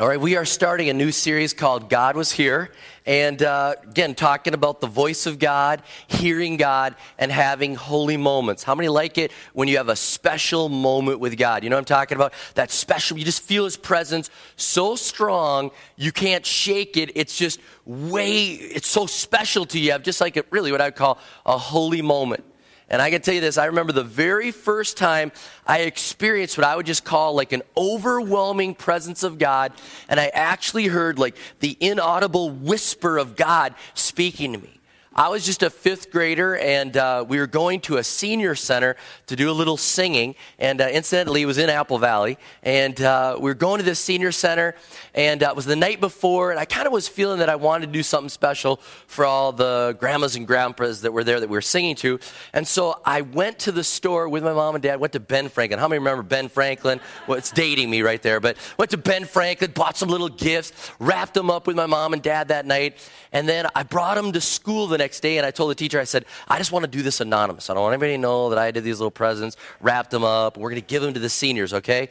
All 0.00 0.08
right, 0.08 0.18
we 0.18 0.34
are 0.38 0.46
starting 0.46 0.88
a 0.88 0.94
new 0.94 1.12
series 1.12 1.52
called 1.52 1.90
God 1.90 2.16
Was 2.16 2.32
Here. 2.32 2.70
And 3.04 3.42
uh, 3.42 3.74
again, 3.82 4.14
talking 4.14 4.54
about 4.54 4.80
the 4.80 4.86
voice 4.86 5.26
of 5.26 5.38
God, 5.38 5.82
hearing 6.06 6.56
God, 6.56 6.94
and 7.18 7.30
having 7.30 7.74
holy 7.74 8.16
moments. 8.16 8.62
How 8.62 8.74
many 8.74 8.88
like 8.88 9.18
it 9.18 9.30
when 9.52 9.68
you 9.68 9.76
have 9.76 9.90
a 9.90 9.96
special 9.96 10.70
moment 10.70 11.20
with 11.20 11.36
God? 11.36 11.62
You 11.64 11.68
know 11.68 11.76
what 11.76 11.80
I'm 11.80 11.84
talking 11.84 12.16
about? 12.16 12.32
That 12.54 12.70
special, 12.70 13.18
you 13.18 13.26
just 13.26 13.42
feel 13.42 13.64
His 13.64 13.76
presence 13.76 14.30
so 14.56 14.96
strong, 14.96 15.70
you 15.96 16.12
can't 16.12 16.46
shake 16.46 16.96
it. 16.96 17.12
It's 17.14 17.36
just 17.36 17.60
way, 17.84 18.52
it's 18.52 18.88
so 18.88 19.04
special 19.04 19.66
to 19.66 19.78
you. 19.78 19.92
Have 19.92 20.02
just 20.02 20.22
like 20.22 20.38
a, 20.38 20.46
really 20.48 20.72
what 20.72 20.80
I 20.80 20.86
would 20.86 20.96
call 20.96 21.18
a 21.44 21.58
holy 21.58 22.00
moment. 22.00 22.42
And 22.90 23.00
I 23.00 23.10
can 23.10 23.22
tell 23.22 23.34
you 23.34 23.40
this 23.40 23.56
I 23.56 23.66
remember 23.66 23.92
the 23.92 24.02
very 24.02 24.50
first 24.50 24.96
time 24.96 25.30
I 25.66 25.80
experienced 25.80 26.58
what 26.58 26.66
I 26.66 26.74
would 26.74 26.86
just 26.86 27.04
call 27.04 27.34
like 27.34 27.52
an 27.52 27.62
overwhelming 27.76 28.74
presence 28.74 29.22
of 29.22 29.38
God. 29.38 29.72
And 30.08 30.18
I 30.18 30.26
actually 30.28 30.88
heard 30.88 31.18
like 31.18 31.36
the 31.60 31.76
inaudible 31.80 32.50
whisper 32.50 33.16
of 33.16 33.36
God 33.36 33.74
speaking 33.94 34.52
to 34.52 34.58
me. 34.58 34.79
I 35.20 35.28
was 35.28 35.44
just 35.44 35.62
a 35.62 35.68
fifth 35.68 36.10
grader, 36.10 36.56
and 36.56 36.96
uh, 36.96 37.26
we 37.28 37.38
were 37.40 37.46
going 37.46 37.80
to 37.82 37.98
a 37.98 38.02
senior 38.02 38.54
center 38.54 38.96
to 39.26 39.36
do 39.36 39.50
a 39.50 39.52
little 39.52 39.76
singing. 39.76 40.34
And 40.58 40.80
uh, 40.80 40.86
incidentally, 40.86 41.42
it 41.42 41.44
was 41.44 41.58
in 41.58 41.68
Apple 41.68 41.98
Valley. 41.98 42.38
And 42.62 42.98
uh, 43.02 43.36
we 43.36 43.50
were 43.50 43.54
going 43.54 43.80
to 43.80 43.84
this 43.84 44.00
senior 44.00 44.32
center, 44.32 44.74
and 45.14 45.42
uh, 45.42 45.48
it 45.50 45.56
was 45.56 45.66
the 45.66 45.76
night 45.76 46.00
before. 46.00 46.52
And 46.52 46.58
I 46.58 46.64
kind 46.64 46.86
of 46.86 46.94
was 46.94 47.06
feeling 47.06 47.40
that 47.40 47.50
I 47.50 47.56
wanted 47.56 47.88
to 47.88 47.92
do 47.92 48.02
something 48.02 48.30
special 48.30 48.76
for 49.08 49.26
all 49.26 49.52
the 49.52 49.94
grandmas 50.00 50.36
and 50.36 50.46
grandpas 50.46 51.02
that 51.02 51.12
were 51.12 51.22
there 51.22 51.38
that 51.38 51.50
we 51.50 51.54
were 51.54 51.60
singing 51.60 51.96
to. 51.96 52.18
And 52.54 52.66
so 52.66 52.98
I 53.04 53.20
went 53.20 53.58
to 53.58 53.72
the 53.72 53.84
store 53.84 54.26
with 54.26 54.42
my 54.42 54.54
mom 54.54 54.74
and 54.74 54.82
dad, 54.82 55.00
went 55.00 55.12
to 55.12 55.20
Ben 55.20 55.50
Franklin. 55.50 55.80
How 55.80 55.88
many 55.88 55.98
remember 55.98 56.22
Ben 56.22 56.48
Franklin? 56.48 56.98
Well, 57.26 57.36
it's 57.36 57.50
dating 57.50 57.90
me 57.90 58.00
right 58.00 58.22
there, 58.22 58.40
but 58.40 58.56
went 58.78 58.90
to 58.92 58.96
Ben 58.96 59.26
Franklin, 59.26 59.72
bought 59.72 59.98
some 59.98 60.08
little 60.08 60.30
gifts, 60.30 60.72
wrapped 60.98 61.34
them 61.34 61.50
up 61.50 61.66
with 61.66 61.76
my 61.76 61.84
mom 61.84 62.14
and 62.14 62.22
dad 62.22 62.48
that 62.48 62.64
night. 62.64 62.96
And 63.32 63.46
then 63.48 63.66
I 63.74 63.82
brought 63.82 64.16
them 64.16 64.32
to 64.32 64.40
school 64.40 64.86
the 64.86 64.98
next 64.98 65.09
day 65.18 65.38
and 65.38 65.46
I 65.46 65.50
told 65.50 65.70
the 65.70 65.74
teacher, 65.74 65.98
I 65.98 66.04
said, 66.04 66.26
I 66.46 66.58
just 66.58 66.70
want 66.70 66.84
to 66.84 66.90
do 66.90 67.02
this 67.02 67.20
anonymous. 67.20 67.70
I 67.70 67.74
don't 67.74 67.82
want 67.82 67.94
anybody 67.94 68.12
to 68.12 68.18
know 68.18 68.50
that 68.50 68.58
I 68.58 68.70
did 68.70 68.84
these 68.84 69.00
little 69.00 69.10
presents, 69.10 69.56
wrapped 69.80 70.12
them 70.12 70.22
up, 70.22 70.56
we're 70.56 70.70
going 70.70 70.80
to 70.80 70.86
give 70.86 71.02
them 71.02 71.14
to 71.14 71.20
the 71.20 71.28
seniors, 71.28 71.74
okay? 71.74 72.10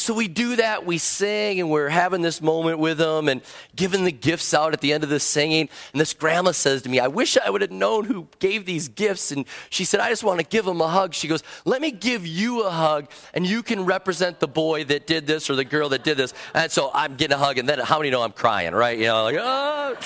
So 0.00 0.14
we 0.14 0.28
do 0.28 0.56
that, 0.56 0.86
we 0.86 0.96
sing, 0.96 1.60
and 1.60 1.70
we're 1.70 1.90
having 1.90 2.22
this 2.22 2.40
moment 2.40 2.78
with 2.78 2.96
them 2.96 3.28
and 3.28 3.42
giving 3.76 4.04
the 4.04 4.12
gifts 4.12 4.54
out 4.54 4.72
at 4.72 4.80
the 4.80 4.94
end 4.94 5.04
of 5.04 5.10
the 5.10 5.20
singing. 5.20 5.68
And 5.92 6.00
this 6.00 6.14
grandma 6.14 6.52
says 6.52 6.80
to 6.82 6.88
me, 6.88 7.00
I 7.00 7.08
wish 7.08 7.36
I 7.36 7.50
would 7.50 7.60
have 7.60 7.70
known 7.70 8.06
who 8.06 8.26
gave 8.38 8.64
these 8.64 8.88
gifts. 8.88 9.30
And 9.30 9.44
she 9.68 9.84
said, 9.84 10.00
I 10.00 10.08
just 10.08 10.24
want 10.24 10.40
to 10.40 10.46
give 10.46 10.64
them 10.64 10.80
a 10.80 10.88
hug. 10.88 11.12
She 11.12 11.28
goes, 11.28 11.42
Let 11.66 11.82
me 11.82 11.90
give 11.90 12.26
you 12.26 12.62
a 12.62 12.70
hug, 12.70 13.10
and 13.34 13.46
you 13.46 13.62
can 13.62 13.84
represent 13.84 14.40
the 14.40 14.48
boy 14.48 14.84
that 14.84 15.06
did 15.06 15.26
this 15.26 15.50
or 15.50 15.54
the 15.54 15.66
girl 15.66 15.90
that 15.90 16.02
did 16.02 16.16
this. 16.16 16.32
And 16.54 16.72
so 16.72 16.90
I'm 16.94 17.16
getting 17.16 17.34
a 17.34 17.38
hug, 17.38 17.58
and 17.58 17.68
then 17.68 17.78
how 17.80 17.98
many 17.98 18.08
know 18.08 18.22
I'm 18.22 18.32
crying, 18.32 18.72
right? 18.72 18.98
You 18.98 19.04
know, 19.04 19.24
like, 19.24 19.36
oh. 19.38 19.96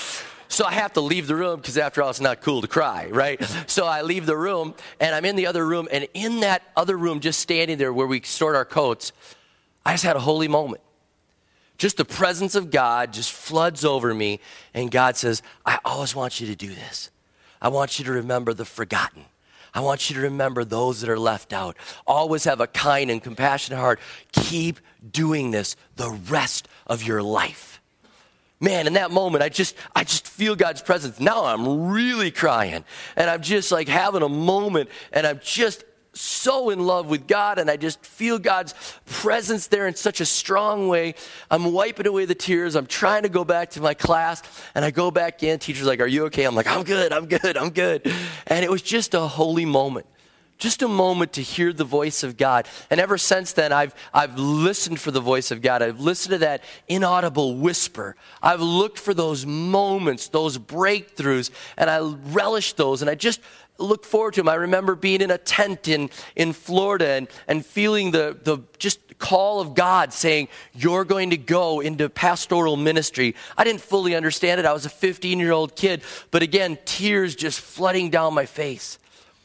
So 0.48 0.64
I 0.64 0.72
have 0.72 0.92
to 0.94 1.00
leave 1.00 1.26
the 1.26 1.34
room 1.34 1.60
because 1.60 1.78
after 1.78 2.02
all, 2.02 2.10
it's 2.10 2.20
not 2.20 2.40
cool 2.40 2.60
to 2.60 2.68
cry, 2.68 3.08
right? 3.10 3.42
So 3.66 3.86
I 3.86 4.02
leave 4.02 4.26
the 4.26 4.36
room 4.36 4.74
and 5.00 5.14
I'm 5.14 5.24
in 5.24 5.36
the 5.36 5.46
other 5.46 5.66
room. 5.66 5.88
And 5.90 6.06
in 6.14 6.40
that 6.40 6.62
other 6.76 6.96
room, 6.96 7.20
just 7.20 7.40
standing 7.40 7.78
there 7.78 7.92
where 7.92 8.06
we 8.06 8.20
stored 8.22 8.54
our 8.56 8.64
coats, 8.64 9.12
I 9.84 9.92
just 9.92 10.04
had 10.04 10.16
a 10.16 10.20
holy 10.20 10.48
moment. 10.48 10.82
Just 11.76 11.96
the 11.96 12.04
presence 12.04 12.54
of 12.54 12.70
God 12.70 13.12
just 13.12 13.32
floods 13.32 13.84
over 13.84 14.14
me. 14.14 14.40
And 14.74 14.90
God 14.90 15.16
says, 15.16 15.42
I 15.66 15.78
always 15.84 16.14
want 16.14 16.40
you 16.40 16.46
to 16.48 16.54
do 16.54 16.68
this. 16.68 17.10
I 17.60 17.68
want 17.68 17.98
you 17.98 18.04
to 18.04 18.12
remember 18.12 18.54
the 18.54 18.64
forgotten. 18.64 19.24
I 19.74 19.80
want 19.80 20.08
you 20.08 20.14
to 20.16 20.22
remember 20.22 20.64
those 20.64 21.00
that 21.00 21.10
are 21.10 21.18
left 21.18 21.52
out. 21.52 21.76
Always 22.06 22.44
have 22.44 22.60
a 22.60 22.68
kind 22.68 23.10
and 23.10 23.20
compassionate 23.20 23.80
heart. 23.80 23.98
Keep 24.30 24.78
doing 25.10 25.50
this 25.50 25.74
the 25.96 26.10
rest 26.10 26.68
of 26.86 27.02
your 27.02 27.22
life 27.22 27.73
man 28.60 28.86
in 28.86 28.94
that 28.94 29.10
moment 29.10 29.42
i 29.42 29.48
just 29.48 29.74
i 29.94 30.04
just 30.04 30.26
feel 30.26 30.56
god's 30.56 30.82
presence. 30.82 31.20
Now 31.20 31.44
i'm 31.44 31.90
really 31.90 32.30
crying. 32.30 32.84
And 33.16 33.30
i'm 33.30 33.42
just 33.42 33.70
like 33.72 33.88
having 33.88 34.22
a 34.22 34.28
moment. 34.28 34.90
And 35.12 35.26
i'm 35.26 35.40
just 35.42 35.84
so 36.12 36.70
in 36.70 36.78
love 36.78 37.06
with 37.08 37.26
god. 37.26 37.58
And 37.58 37.70
i 37.70 37.76
just 37.76 38.04
feel 38.04 38.38
god's 38.38 38.74
presence 39.06 39.66
there 39.66 39.86
in 39.86 39.94
such 39.94 40.20
a 40.20 40.26
strong 40.26 40.88
way. 40.88 41.14
I'm 41.50 41.72
wiping 41.72 42.06
away 42.06 42.24
the 42.24 42.34
tears. 42.34 42.74
I'm 42.74 42.86
trying 42.86 43.24
to 43.24 43.28
go 43.28 43.44
back 43.44 43.70
to 43.70 43.80
my 43.80 43.94
class. 43.94 44.42
And 44.74 44.84
i 44.84 44.90
go 44.90 45.10
back 45.10 45.42
in. 45.42 45.58
Teacher's 45.58 45.86
like 45.86 46.00
are 46.00 46.06
you 46.06 46.26
okay? 46.26 46.44
I'm 46.44 46.54
like 46.54 46.68
i'm 46.68 46.84
good. 46.84 47.12
I'm 47.12 47.26
good. 47.26 47.56
I'm 47.56 47.70
good. 47.70 48.10
And 48.46 48.64
it 48.64 48.70
was 48.70 48.82
just 48.82 49.14
a 49.14 49.20
holy 49.20 49.64
moment 49.64 50.06
just 50.64 50.80
a 50.80 50.88
moment 50.88 51.34
to 51.34 51.42
hear 51.42 51.74
the 51.74 51.84
voice 51.84 52.22
of 52.22 52.38
God. 52.38 52.66
And 52.88 52.98
ever 52.98 53.18
since 53.18 53.52
then, 53.52 53.70
I've, 53.70 53.94
I've 54.14 54.38
listened 54.38 54.98
for 54.98 55.10
the 55.10 55.20
voice 55.20 55.50
of 55.50 55.60
God. 55.60 55.82
I've 55.82 56.00
listened 56.00 56.32
to 56.32 56.38
that 56.38 56.64
inaudible 56.88 57.56
whisper. 57.56 58.16
I've 58.42 58.62
looked 58.62 58.98
for 58.98 59.12
those 59.12 59.44
moments, 59.44 60.28
those 60.28 60.56
breakthroughs, 60.56 61.50
and 61.76 61.90
I 61.90 61.98
relish 62.00 62.72
those. 62.72 63.02
And 63.02 63.10
I 63.10 63.14
just 63.14 63.42
look 63.76 64.06
forward 64.06 64.32
to 64.34 64.40
them. 64.40 64.48
I 64.48 64.54
remember 64.54 64.94
being 64.94 65.20
in 65.20 65.30
a 65.30 65.36
tent 65.36 65.86
in, 65.86 66.08
in 66.34 66.54
Florida 66.54 67.08
and, 67.08 67.28
and 67.46 67.66
feeling 67.66 68.10
the, 68.12 68.34
the 68.42 68.60
just 68.78 69.18
call 69.18 69.60
of 69.60 69.74
God 69.74 70.14
saying, 70.14 70.48
You're 70.72 71.04
going 71.04 71.28
to 71.28 71.36
go 71.36 71.80
into 71.80 72.08
pastoral 72.08 72.78
ministry. 72.78 73.34
I 73.58 73.64
didn't 73.64 73.82
fully 73.82 74.14
understand 74.14 74.60
it. 74.60 74.64
I 74.64 74.72
was 74.72 74.86
a 74.86 74.90
15 74.90 75.38
year 75.38 75.52
old 75.52 75.76
kid, 75.76 76.00
but 76.30 76.42
again, 76.42 76.78
tears 76.86 77.34
just 77.34 77.60
flooding 77.60 78.08
down 78.08 78.32
my 78.32 78.46
face. 78.46 78.98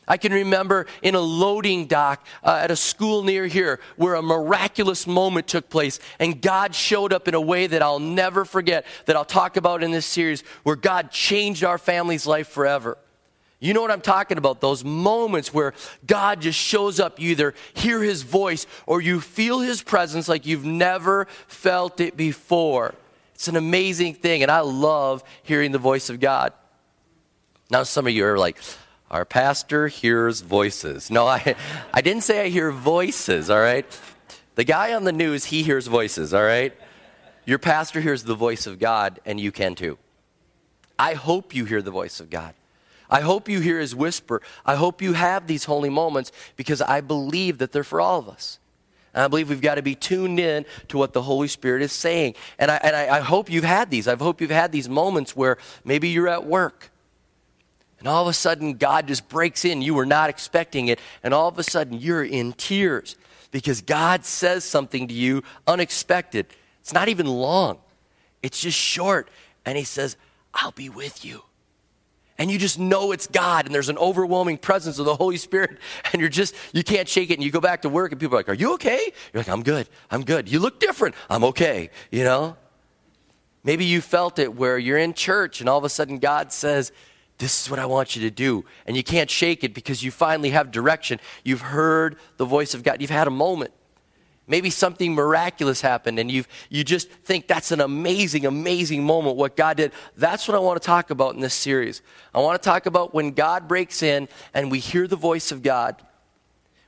I 0.10 0.18
can 0.18 0.34
remember 0.34 0.88
in 1.04 1.14
a 1.14 1.20
loading 1.20 1.86
dock 1.86 2.26
uh, 2.44 2.60
at 2.62 2.72
a 2.72 2.76
school 2.76 3.24
near 3.24 3.46
here 3.46 3.80
where 3.96 4.16
a 4.16 4.22
miraculous 4.22 5.06
moment 5.06 5.48
took 5.48 5.70
place 5.70 6.00
and 6.20 6.42
God 6.42 6.74
showed 6.74 7.14
up 7.14 7.28
in 7.28 7.36
a 7.36 7.42
way 7.42 7.68
that 7.68 7.84
I'll 7.84 8.00
never 8.00 8.44
forget, 8.44 8.86
that 9.06 9.16
I'll 9.16 9.24
talk 9.24 9.56
about 9.56 9.84
in 9.84 9.92
this 9.92 10.08
series, 10.08 10.42
where 10.64 10.76
God 10.76 11.12
changed 11.12 11.64
our 11.64 11.78
family's 11.78 12.26
life 12.26 12.48
forever. 12.48 12.98
You 13.60 13.74
know 13.74 13.82
what 13.82 13.92
I'm 13.92 14.02
talking 14.02 14.38
about? 14.38 14.62
Those 14.62 14.84
moments 14.84 15.54
where 15.54 15.74
God 16.08 16.42
just 16.42 16.58
shows 16.58 17.00
up. 17.00 17.20
You 17.20 17.32
either 17.32 17.54
hear 17.74 18.02
his 18.02 18.24
voice 18.24 18.66
or 18.88 19.02
you 19.02 19.20
feel 19.20 19.60
his 19.60 19.84
presence 19.84 20.30
like 20.30 20.46
you've 20.46 20.66
never 20.66 21.26
felt 21.48 22.00
it 22.00 22.16
before. 22.16 22.96
It's 23.36 23.50
an 23.50 23.58
amazing 23.58 24.16
thing, 24.16 24.44
and 24.44 24.52
I 24.52 24.62
love 24.62 25.24
hearing 25.44 25.72
the 25.72 25.78
voice 25.78 26.10
of 26.10 26.20
God. 26.20 26.54
Now, 27.70 27.84
some 27.84 28.08
of 28.08 28.14
you 28.14 28.26
are 28.26 28.38
like, 28.38 28.58
our 29.12 29.26
pastor 29.26 29.88
hears 29.88 30.42
voices. 30.42 31.10
No, 31.10 31.28
I, 31.28 31.56
I 31.94 32.02
didn't 32.02 32.24
say 32.24 32.46
I 32.46 32.50
hear 32.50 32.72
voices, 32.72 33.50
all 33.50 33.60
right? 33.60 33.86
The 34.56 34.64
guy 34.64 34.94
on 34.94 35.04
the 35.04 35.12
news, 35.12 35.46
he 35.46 35.64
hears 35.64 35.88
voices, 35.88 36.34
all 36.34 36.44
right? 36.44 36.74
Your 37.46 37.60
pastor 37.60 38.02
hears 38.02 38.24
the 38.24 38.36
voice 38.36 38.68
of 38.68 38.78
God, 38.78 39.20
and 39.26 39.40
you 39.40 39.52
can 39.52 39.74
too. 39.74 39.98
I 40.98 41.14
hope 41.14 41.56
you 41.56 41.66
hear 41.66 41.82
the 41.82 41.92
voice 41.92 42.20
of 42.20 42.30
God. 42.30 42.54
I 43.10 43.22
hope 43.22 43.50
you 43.50 43.60
hear 43.60 43.80
his 43.80 43.96
whisper. 43.96 44.42
I 44.66 44.76
hope 44.76 45.02
you 45.02 45.14
have 45.14 45.48
these 45.48 45.64
holy 45.64 45.90
moments 45.90 46.32
because 46.56 46.82
I 46.82 47.02
believe 47.02 47.58
that 47.58 47.72
they're 47.72 47.84
for 47.84 48.00
all 48.00 48.20
of 48.20 48.30
us. 48.30 48.60
And 49.16 49.24
I 49.24 49.28
believe 49.28 49.50
we've 49.50 49.62
got 49.62 49.76
to 49.76 49.82
be 49.82 49.96
tuned 49.96 50.40
in 50.40 50.66
to 50.90 51.00
what 51.00 51.14
the 51.14 51.24
Holy 51.24 51.48
Spirit 51.48 51.82
is 51.82 51.92
saying. 51.92 52.36
And 52.60 52.70
I, 52.70 52.76
and 52.84 52.96
I, 52.96 53.18
I 53.18 53.20
hope 53.22 53.50
you've 53.50 53.64
had 53.64 53.90
these. 53.90 54.08
I 54.08 54.16
hope 54.16 54.42
you've 54.42 54.52
had 54.52 54.72
these 54.72 54.88
moments 54.88 55.36
where 55.36 55.58
maybe 55.84 56.10
you're 56.10 56.28
at 56.28 56.46
work 56.46 56.92
and 58.00 58.08
all 58.08 58.24
of 58.24 58.30
a 58.30 58.34
sudden, 58.34 58.76
God 58.76 59.08
just 59.08 59.28
breaks 59.28 59.66
in. 59.66 59.82
You 59.82 59.94
were 59.94 60.06
not 60.06 60.30
expecting 60.30 60.88
it. 60.88 61.00
And 61.22 61.34
all 61.34 61.50
of 61.50 61.60
a 61.60 61.64
sudden, 61.64 62.00
you're 62.00 62.24
in 62.24 62.54
tears 62.54 63.16
because 63.52 63.82
God 63.82 64.26
says 64.26 64.64
something 64.64 65.08
to 65.10 65.14
you 65.14 65.44
unexpected. 65.68 66.48
It's 66.82 66.94
not 66.94 67.10
even 67.10 67.28
long, 67.28 67.80
it's 68.42 68.62
just 68.62 68.78
short. 68.78 69.30
And 69.66 69.78
He 69.78 69.84
says, 69.84 70.18
I'll 70.54 70.72
be 70.72 70.90
with 70.90 71.24
you. 71.26 71.44
and 72.38 72.50
you 72.50 72.58
just 72.58 72.80
know 72.80 73.12
it's 73.12 73.28
God 73.28 73.66
and 73.66 73.76
there's 73.76 73.90
an 73.90 73.98
overwhelming 73.98 74.58
presence 74.58 74.98
of 74.98 75.06
the 75.06 75.16
Holy 75.16 75.38
Spirit 75.38 75.78
and 76.14 76.22
you're 76.22 76.30
just, 76.30 76.56
you 76.72 76.84
can't 76.84 77.08
shake 77.08 77.30
it 77.30 77.34
and 77.34 77.44
you 77.44 77.52
go 77.52 77.60
back 77.60 77.82
to 77.82 77.90
work 77.90 78.12
and 78.14 78.20
people 78.20 78.36
are 78.36 78.40
like, 78.40 78.50
Are 78.50 78.54
you 78.54 78.74
okay? 78.76 79.12
You're 79.34 79.42
like, 79.42 79.50
I'm 79.50 79.62
good, 79.62 79.90
I'm 80.10 80.24
good. 80.24 80.50
You 80.50 80.60
look 80.60 80.80
different, 80.80 81.16
I'm 81.30 81.44
okay, 81.44 81.90
you 82.12 82.24
know? 82.24 82.56
Maybe 83.64 83.84
you 83.84 84.00
felt 84.00 84.40
it 84.40 84.56
where 84.56 84.78
you're 84.78 84.98
in 84.98 85.14
church 85.14 85.60
and 85.60 85.70
all 85.70 85.78
of 85.78 85.84
a 85.84 85.90
sudden 85.90 86.18
God 86.20 86.54
says, 86.54 86.94
This 87.40 87.64
is 87.64 87.70
what 87.70 87.80
I 87.80 87.86
want 87.86 88.16
you 88.16 88.22
to 88.24 88.30
do. 88.30 88.66
And 88.86 88.96
you 88.96 89.04
can't 89.04 89.30
shake 89.30 89.64
it 89.64 89.74
because 89.74 90.04
you 90.04 90.12
finally 90.12 90.52
have 90.52 90.72
direction. 90.72 91.20
You've 91.44 91.62
heard 91.62 92.18
the 92.38 92.46
voice 92.46 92.74
of 92.74 92.84
God, 92.84 93.02
you've 93.02 93.10
had 93.10 93.28
a 93.28 93.32
moment. 93.32 93.72
Maybe 94.46 94.72
something 94.72 95.14
miraculous 95.14 95.80
happened 95.80 96.18
and 96.18 96.30
you 96.32 96.44
you 96.70 96.84
just 96.84 97.10
think 97.10 97.48
that's 97.48 97.72
an 97.72 97.82
amazing, 97.82 98.48
amazing 98.48 99.04
moment, 99.04 99.36
what 99.38 99.56
God 99.56 99.78
did. 99.78 99.92
That's 100.18 100.48
what 100.48 100.56
I 100.56 100.60
want 100.60 100.82
to 100.82 100.86
talk 100.86 101.12
about 101.12 101.36
in 101.36 101.40
this 101.40 101.54
series. 101.54 102.02
I 102.34 102.40
want 102.40 102.62
to 102.62 102.68
talk 102.68 102.88
about 102.88 103.14
when 103.14 103.32
God 103.32 103.68
breaks 103.68 104.02
in 104.02 104.28
and 104.54 104.72
we 104.72 104.80
hear 104.80 105.08
the 105.08 105.16
voice 105.16 105.52
of 105.52 105.62
God. 105.62 106.02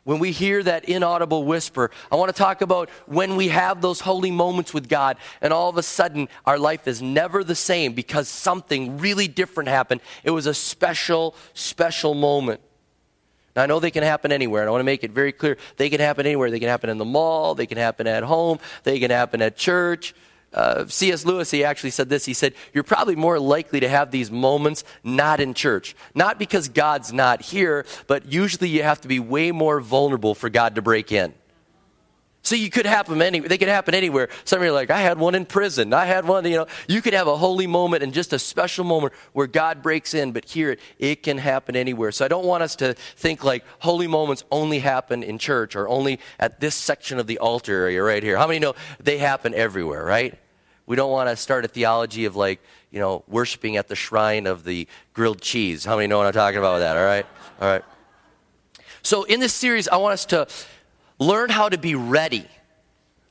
When 0.04 0.18
we 0.18 0.32
hear 0.32 0.64
that 0.64 0.86
inaudible 0.86 1.44
whisper, 1.44 1.92
I 2.12 2.16
want 2.16 2.30
to 2.30 2.38
talk 2.38 2.62
about 2.62 2.90
when 3.06 3.36
we 3.36 3.50
have 3.50 3.82
those 3.82 4.00
holy 4.00 4.32
moments 4.32 4.74
with 4.74 4.90
God 4.90 5.18
and 5.42 5.54
all 5.54 5.70
of 5.70 5.78
a 5.78 5.84
sudden 5.84 6.28
our 6.44 6.58
life 6.58 6.88
is 6.88 7.04
never 7.04 7.44
the 7.44 7.56
same 7.56 7.94
because 7.94 8.28
something 8.28 8.98
really 8.98 9.28
different 9.28 9.70
happened. 9.70 10.02
It 10.24 10.32
was 10.32 10.48
a 10.48 10.56
special, 10.56 11.36
special 11.54 12.16
moment. 12.16 12.62
Now, 13.56 13.64
I 13.64 13.66
know 13.66 13.80
they 13.80 13.92
can 13.92 14.04
happen 14.04 14.32
anywhere, 14.32 14.62
and 14.62 14.70
I 14.70 14.72
want 14.72 14.80
to 14.80 14.86
make 14.86 15.04
it 15.04 15.12
very 15.12 15.34
clear. 15.34 15.58
They 15.76 15.90
can 15.90 16.00
happen 16.00 16.26
anywhere. 16.26 16.50
They 16.50 16.60
can 16.60 16.70
happen 16.70 16.90
in 16.90 16.98
the 16.98 17.06
mall, 17.06 17.54
they 17.54 17.66
can 17.66 17.78
happen 17.78 18.08
at 18.08 18.24
home, 18.24 18.60
they 18.84 18.98
can 18.98 19.12
happen 19.12 19.42
at 19.42 19.58
church. 19.58 20.16
Uh, 20.54 20.86
C.S. 20.88 21.26
Lewis, 21.26 21.50
he 21.52 21.64
actually 21.64 21.92
said 21.92 22.10
this. 22.10 22.26
He 22.26 22.34
said, 22.34 22.54
You're 22.74 22.84
probably 22.84 23.16
more 23.16 23.40
likely 23.40 23.80
to 23.80 23.88
have 23.88 24.12
these 24.12 24.30
moments 24.30 24.84
not 25.04 25.40
in 25.40 25.54
church. 25.54 25.96
Not 26.14 26.38
because 26.38 26.68
God's 26.68 27.14
not 27.14 27.42
here, 27.42 27.86
but 28.08 28.32
usually 28.32 28.70
you 28.70 28.84
have 28.84 29.02
to 29.02 29.08
be 29.08 29.20
way 29.20 29.52
more 29.52 29.80
vulnerable 29.80 30.36
for 30.36 30.50
God 30.50 30.76
to 30.76 30.82
break 30.82 31.12
in. 31.12 31.34
So 32.44 32.56
you 32.56 32.72
could 32.72 32.88
happen 32.88 33.22
any, 33.22 33.40
they 33.40 33.58
could 33.60 33.68
happen 33.68 33.94
anywhere. 33.94 34.30
Some 34.46 34.60
of 34.60 34.64
you 34.64 34.72
are 34.72 34.74
like, 34.74 34.90
I 34.90 35.02
had 35.02 35.20
one 35.20 35.36
in 35.36 35.46
prison. 35.46 35.94
I 35.94 36.06
had 36.06 36.26
one, 36.26 36.44
you 36.46 36.58
know. 36.58 36.66
You 36.88 37.02
could 37.02 37.14
have 37.14 37.28
a 37.28 37.38
holy 37.38 37.68
moment 37.68 38.02
and 38.02 38.12
just 38.14 38.34
a 38.34 38.40
special 38.40 38.84
moment 38.84 39.14
where 39.34 39.46
God 39.46 39.84
breaks 39.84 40.16
in, 40.16 40.32
but 40.32 40.46
here 40.46 40.78
it 40.98 41.22
can 41.22 41.38
happen 41.38 41.76
anywhere. 41.76 42.12
So 42.12 42.26
I 42.26 42.28
don't 42.28 42.46
want 42.46 42.64
us 42.64 42.76
to 42.78 42.96
think 42.96 43.44
like 43.44 43.64
holy 43.80 44.08
moments 44.08 44.44
only 44.52 44.80
happen 44.80 45.22
in 45.22 45.38
church 45.38 45.76
or 45.76 45.88
only 45.88 46.20
at 46.40 46.60
this 46.60 46.74
section 46.74 47.20
of 47.20 47.28
the 47.28 47.38
altar 47.38 47.74
area 47.74 48.02
right 48.02 48.24
here. 48.24 48.38
How 48.38 48.48
many 48.48 48.60
know 48.60 48.74
they 49.00 49.20
happen 49.20 49.54
everywhere, 49.54 50.04
right? 50.04 50.38
We 50.88 50.96
don't 50.96 51.12
want 51.12 51.30
to 51.30 51.36
start 51.36 51.64
a 51.64 51.68
theology 51.68 52.26
of 52.26 52.36
like, 52.36 52.60
you 52.90 53.00
know, 53.00 53.24
worshiping 53.28 53.78
at 53.78 53.88
the 53.88 53.96
shrine 53.96 54.48
of 54.48 54.64
the 54.64 54.88
grilled 55.14 55.42
cheese. 55.42 55.86
How 55.86 55.96
many 55.96 56.08
know 56.08 56.18
what 56.18 56.28
I'm 56.28 56.34
talking 56.34 56.58
about 56.58 56.74
with 56.74 56.82
that, 56.82 56.98
all 56.98 57.06
right? 57.06 57.26
All 57.62 57.70
right. 57.70 57.84
So 59.04 59.24
in 59.24 59.40
this 59.40 59.54
series, 59.54 59.88
I 59.88 59.98
want 59.98 60.14
us 60.14 60.26
to 60.26 60.48
learn 61.22 61.50
how 61.50 61.70
to 61.70 61.78
be 61.78 61.96
ready. 61.96 62.48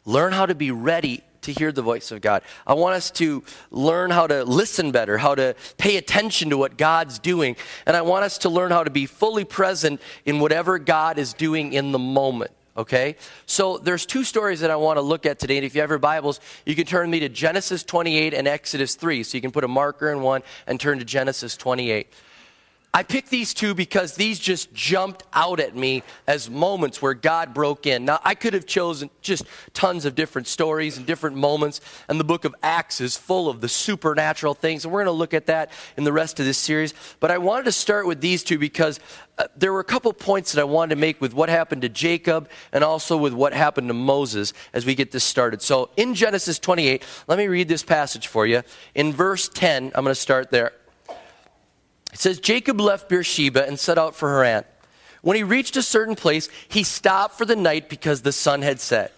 Learn 0.05 0.33
how 0.33 0.47
to 0.47 0.55
be 0.55 0.71
ready 0.71 1.23
to 1.43 1.53
hear 1.53 1.73
the 1.73 1.83
voice 1.83 2.13
of 2.13 2.21
God. 2.21 2.43
I 2.67 2.75
want 2.75 2.95
us 2.95 3.11
to 3.13 3.43
learn 3.71 4.11
how 4.11 4.27
to 4.27 4.45
listen 4.45 4.93
better, 4.93 5.19
how 5.19 5.35
to 5.35 5.57
pay 5.77 5.97
attention 5.97 6.51
to 6.51 6.57
what 6.57 6.79
God's 6.79 7.19
doing. 7.19 7.57
And 7.87 7.97
I 7.97 8.03
want 8.03 8.25
us 8.25 8.39
to 8.39 8.49
learn 8.49 8.71
how 8.71 8.85
to 8.85 8.91
be 8.91 9.07
fully 9.07 9.45
present 9.45 10.01
in 10.25 10.39
whatever 10.39 10.79
God 10.79 11.19
is 11.19 11.33
doing 11.33 11.73
in 11.73 11.93
the 11.93 11.99
moment. 11.99 12.53
Okay? 12.77 13.17
So 13.47 13.79
there's 13.79 14.07
two 14.07 14.23
stories 14.23 14.61
that 14.61 14.71
I 14.71 14.77
want 14.77 14.99
to 14.99 15.03
look 15.03 15.27
at 15.27 15.39
today. 15.39 15.57
And 15.57 15.67
if 15.67 15.75
you 15.75 15.81
have 15.81 15.91
your 15.91 15.99
Bibles, 15.99 16.41
you 16.65 16.77
can 16.77 16.87
turn 16.87 17.11
me 17.11 17.21
to 17.21 17.29
Genesis 17.29 17.83
28 17.83 18.35
and 18.35 18.47
Exodus 18.47 18.95
3. 18.95 19.23
So 19.23 19.37
you 19.37 19.43
can 19.43 19.51
put 19.51 19.65
a 19.65 19.69
marker 19.69 20.13
in 20.13 20.23
one 20.23 20.43
and 20.67 20.79
turn 20.79 20.99
to 20.99 21.05
Genesis 21.05 21.57
28. 21.57 22.07
I 22.93 23.05
picked 23.05 23.31
these 23.31 23.55
two 23.55 23.73
because 23.73 24.17
these 24.17 24.41
just 24.41 24.75
jumped 24.75 25.23
out 25.33 25.61
at 25.61 25.77
me 25.77 26.03
as 26.27 26.51
moments 26.51 27.01
where 27.01 27.15
God 27.15 27.55
broke 27.55 27.87
in. 27.87 28.05
Now, 28.05 28.19
I 28.25 28.35
could 28.35 28.53
have 28.53 28.67
chosen 28.67 29.11
just 29.23 29.45
tons 29.75 30.05
of 30.07 30.17
different 30.17 30.49
stories 30.49 30.97
and 30.97 31.07
different 31.07 31.37
moments, 31.37 31.81
and 32.09 32.19
the 32.19 32.25
book 32.25 32.45
of 32.45 32.53
Acts 32.65 33.01
is 33.01 33.17
full 33.17 33.49
of 33.49 33.61
the 33.61 33.69
supernatural 33.69 34.55
things, 34.55 34.85
and 34.85 34.93
we're 34.93 35.05
going 35.05 35.15
to 35.15 35.19
look 35.19 35.35
at 35.35 35.47
that 35.47 35.71
in 35.97 36.03
the 36.03 36.13
rest 36.13 36.41
of 36.41 36.47
this 36.47 36.59
series. 36.59 36.93
But 37.21 37.31
I 37.31 37.39
wanted 37.39 37.67
to 37.67 37.73
start 37.73 38.09
with 38.09 38.21
these 38.21 38.43
two 38.43 38.59
because 38.59 38.99
uh, 39.39 39.45
there 39.57 39.73
were 39.73 39.81
a 39.81 39.85
couple 39.85 40.13
points 40.13 40.53
that 40.53 40.61
I 40.61 40.65
wanted 40.65 40.97
to 40.97 41.01
make 41.01 41.21
with 41.21 41.33
what 41.33 41.49
happened 41.49 41.83
to 41.83 41.89
Jacob 41.89 42.51
and 42.73 42.83
also 42.83 43.17
with 43.17 43.33
what 43.33 43.53
happened 43.53 43.87
to 43.87 43.95
Moses 43.95 44.53
as 44.73 44.85
we 44.85 44.97
get 44.97 45.13
this 45.13 45.23
started. 45.23 45.63
So, 45.63 45.91
in 45.97 46.15
Genesis 46.15 46.59
28, 46.59 47.05
let 47.29 47.39
me 47.39 47.47
read 47.47 47.69
this 47.69 47.85
passage 47.85 48.27
for 48.27 48.47
you. 48.47 48.63
In 48.97 49.13
verse 49.13 49.49
10, 49.49 49.93
I'm 49.95 50.03
going 50.03 50.07
to 50.07 50.15
start 50.17 50.51
there. 50.51 50.73
It 52.13 52.19
says 52.19 52.41
Jacob 52.41 52.81
left 52.81 53.09
Beersheba 53.09 53.67
and 53.67 53.79
set 53.79 53.99
out 53.99 54.15
for 54.15 54.31
Haran. 54.31 54.65
When 55.23 55.37
he 55.37 55.43
reached 55.43 55.77
a 55.77 55.83
certain 55.83 56.17
place, 56.17 56.49
he 56.69 56.83
stopped 56.83 57.37
for 57.37 57.45
the 57.45 57.57
night 57.57 57.89
because 57.89 58.23
the 58.23 58.33
sun 58.33 58.63
had 58.63 58.81
set. 58.81 59.13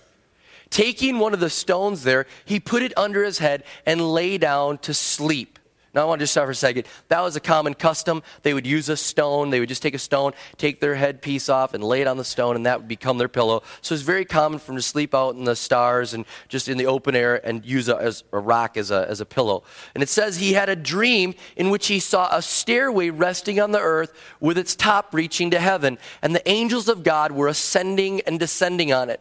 Taking 0.69 1.19
one 1.19 1.35
of 1.35 1.41
the 1.41 1.51
stones 1.51 2.03
there, 2.03 2.27
he 2.45 2.59
put 2.59 2.83
it 2.83 2.97
under 2.97 3.23
his 3.25 3.39
head 3.39 3.63
and 3.87 4.13
lay 4.13 4.39
down 4.39 4.79
to 4.79 4.95
sleep. 4.95 5.59
Now, 5.95 6.03
I 6.03 6.05
want 6.07 6.21
to 6.21 6.23
just 6.23 6.33
stop 6.33 6.47
for 6.47 6.53
a 6.53 6.55
second. 6.55 6.87
That 7.09 7.21
was 7.21 7.37
a 7.37 7.41
common 7.41 7.75
custom. 7.75 8.23
They 8.43 8.55
would 8.55 8.67
use 8.67 8.89
a 8.89 8.97
stone. 8.97 9.51
They 9.51 9.61
would 9.61 9.69
just 9.69 9.83
take 9.83 9.95
a 9.95 9.99
stone, 9.99 10.33
take 10.57 10.81
their 10.81 10.95
headpiece 10.95 11.51
off, 11.51 11.75
and 11.75 11.85
lay 11.85 12.01
it 12.01 12.07
on 12.07 12.17
the 12.17 12.25
stone, 12.25 12.57
and 12.57 12.65
that 12.65 12.81
would 12.81 12.89
become 12.89 13.19
their 13.19 13.29
pillow. 13.29 13.63
So 13.83 13.95
it's 13.95 14.03
very 14.03 14.25
common 14.25 14.59
for 14.59 14.69
them 14.69 14.77
to 14.77 14.83
sleep 14.83 15.15
out 15.15 15.35
in 15.35 15.45
the 15.45 15.55
stars 15.55 16.15
and 16.15 16.25
just 16.49 16.69
in 16.69 16.79
the 16.79 16.87
open 16.87 17.15
air 17.15 17.47
and 17.47 17.63
use 17.67 17.91
a, 17.91 17.97
as 17.97 18.25
a 18.33 18.39
rock 18.39 18.79
as 18.79 18.91
a, 18.91 19.07
as 19.09 19.21
a 19.21 19.27
pillow. 19.27 19.65
And 19.95 20.03
it 20.03 20.09
says 20.09 20.39
he 20.39 20.55
had 20.55 20.71
a 20.71 20.77
dream 20.77 21.35
in 21.57 21.69
which 21.69 21.89
he 21.89 22.01
saw 22.01 22.35
a 22.35 22.41
stairway 22.41 23.11
resting 23.11 23.61
on 23.61 23.73
the 23.73 23.81
earth 23.81 24.15
with 24.41 24.57
its 24.57 24.75
top 24.75 25.13
reaching 25.13 25.51
to 25.51 25.61
heaven, 25.61 25.99
and 26.23 26.35
the 26.35 26.49
angels 26.49 26.89
of 26.89 27.03
God 27.03 27.33
were 27.33 27.49
ascending 27.49 28.23
and 28.23 28.41
descending 28.41 28.95
on 28.95 29.11
it. 29.11 29.21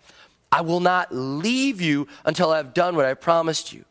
I 0.51 0.61
will 0.61 0.79
not 0.79 1.13
leave 1.13 1.79
you 1.79 2.07
until 2.25 2.51
I 2.51 2.57
have 2.57 2.73
done 2.73 2.95
what 2.95 3.05
I 3.05 3.13
promised 3.13 3.71
you. 3.71 3.85